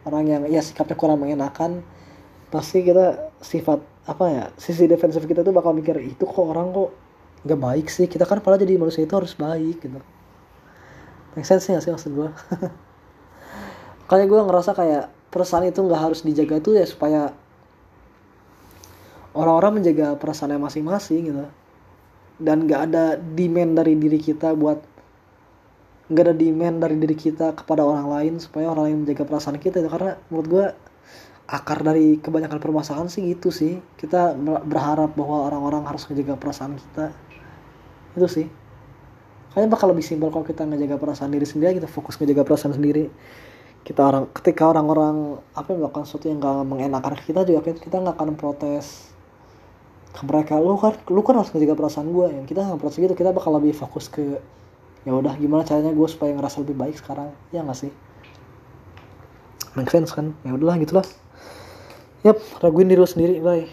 orang 0.03 0.25
yang 0.27 0.43
ya 0.51 0.59
sikapnya 0.67 0.99
kurang 0.99 1.23
mengenakan 1.23 1.87
pasti 2.51 2.83
kita 2.83 3.31
sifat 3.39 3.87
apa 4.11 4.25
ya 4.27 4.45
sisi 4.59 4.91
defensif 4.91 5.23
kita 5.31 5.47
tuh 5.47 5.55
bakal 5.55 5.79
mikir 5.79 5.95
itu 6.03 6.27
kok 6.27 6.43
orang 6.43 6.75
kok 6.75 6.91
nggak 7.47 7.61
baik 7.63 7.87
sih? 7.87 8.11
Kita 8.11 8.27
kan 8.27 8.43
padahal 8.43 8.67
jadi 8.67 8.83
manusia 8.83 9.07
itu 9.07 9.15
harus 9.15 9.31
baik 9.39 9.79
gitu. 9.79 10.03
Make 11.39 11.47
sense 11.47 11.71
gak 11.71 11.87
sih 11.87 11.95
maksud 11.95 12.11
gue 12.11 12.29
makanya 14.11 14.27
gue 14.27 14.41
ngerasa 14.43 14.71
kayak 14.75 15.05
perasaan 15.31 15.71
itu 15.71 15.81
nggak 15.81 16.01
harus 16.11 16.21
dijaga 16.27 16.59
tuh 16.59 16.77
ya 16.77 16.85
supaya 16.85 17.31
orang-orang 19.33 19.81
menjaga 19.81 20.19
perasaannya 20.19 20.59
masing-masing 20.59 21.31
gitu. 21.31 21.47
Dan 22.41 22.67
nggak 22.67 22.81
ada 22.91 23.05
demand 23.17 23.79
dari 23.79 23.95
diri 23.95 24.19
kita 24.19 24.53
buat 24.59 24.83
nggak 26.11 26.25
ada 26.27 26.35
demand 26.35 26.77
dari 26.83 26.99
diri 26.99 27.15
kita 27.15 27.55
kepada 27.55 27.87
orang 27.87 28.11
lain 28.11 28.35
supaya 28.43 28.67
orang 28.67 28.91
lain 28.91 28.99
menjaga 29.07 29.23
perasaan 29.25 29.57
kita 29.63 29.79
itu. 29.79 29.91
Karena 29.91 30.19
menurut 30.29 30.49
gue 30.51 30.67
akar 31.51 31.83
dari 31.83 32.19
kebanyakan 32.19 32.59
permasalahan 32.59 33.07
sih 33.07 33.23
gitu 33.31 33.55
sih. 33.55 33.79
Kita 33.95 34.35
berharap 34.67 35.15
bahwa 35.15 35.47
orang-orang 35.47 35.87
harus 35.87 36.11
menjaga 36.11 36.35
perasaan 36.35 36.75
kita. 36.75 37.15
Itu 38.19 38.27
sih. 38.27 38.51
Kayaknya 39.51 39.71
bakal 39.71 39.91
lebih 39.91 40.07
simpel 40.07 40.31
kalau 40.31 40.47
kita 40.47 40.63
ngejaga 40.63 40.95
perasaan 40.95 41.35
diri 41.35 41.43
sendiri 41.43 41.83
kita 41.83 41.91
fokus 41.91 42.15
ngejaga 42.23 42.47
perasaan 42.47 42.71
sendiri 42.71 43.11
kita 43.81 44.01
orang 44.05 44.29
ketika 44.37 44.69
orang-orang 44.69 45.41
apa 45.57 45.73
melakukan 45.73 46.05
sesuatu 46.05 46.29
yang 46.29 46.39
gak 46.39 46.69
mengenakan 46.69 47.17
kita 47.17 47.49
juga 47.49 47.65
kita 47.65 47.97
nggak 47.97 48.17
akan 48.19 48.37
protes 48.37 49.11
ke 50.11 50.23
mereka. 50.27 50.59
Lu 50.59 50.77
kan 50.77 50.99
lu 51.09 51.21
kan 51.23 51.39
harus 51.39 51.51
ngejaga 51.55 51.79
perasaan 51.79 52.11
gue 52.11 52.27
yang 52.35 52.45
kita 52.45 52.67
nggak 52.67 52.81
protes 52.83 52.99
gitu 52.99 53.15
kita 53.15 53.31
bakal 53.31 53.55
lebih 53.57 53.73
fokus 53.73 54.11
ke 54.11 54.43
ya 55.07 55.13
udah 55.17 55.33
gimana 55.39 55.65
caranya 55.65 55.95
gue 55.95 56.09
supaya 56.11 56.35
ngerasa 56.35 56.67
lebih 56.67 56.77
baik 56.77 56.97
sekarang. 56.99 57.31
Ya 57.55 57.63
nggak 57.63 57.79
sih? 57.79 57.93
Make 59.79 59.89
sense 59.95 60.11
kan? 60.11 60.35
Ya 60.43 60.51
udahlah 60.51 60.77
gitulah. 60.83 61.07
Yap 62.27 62.37
raguin 62.61 62.91
diri 62.91 63.01
lu 63.01 63.09
sendiri 63.09 63.41
bye 63.41 63.71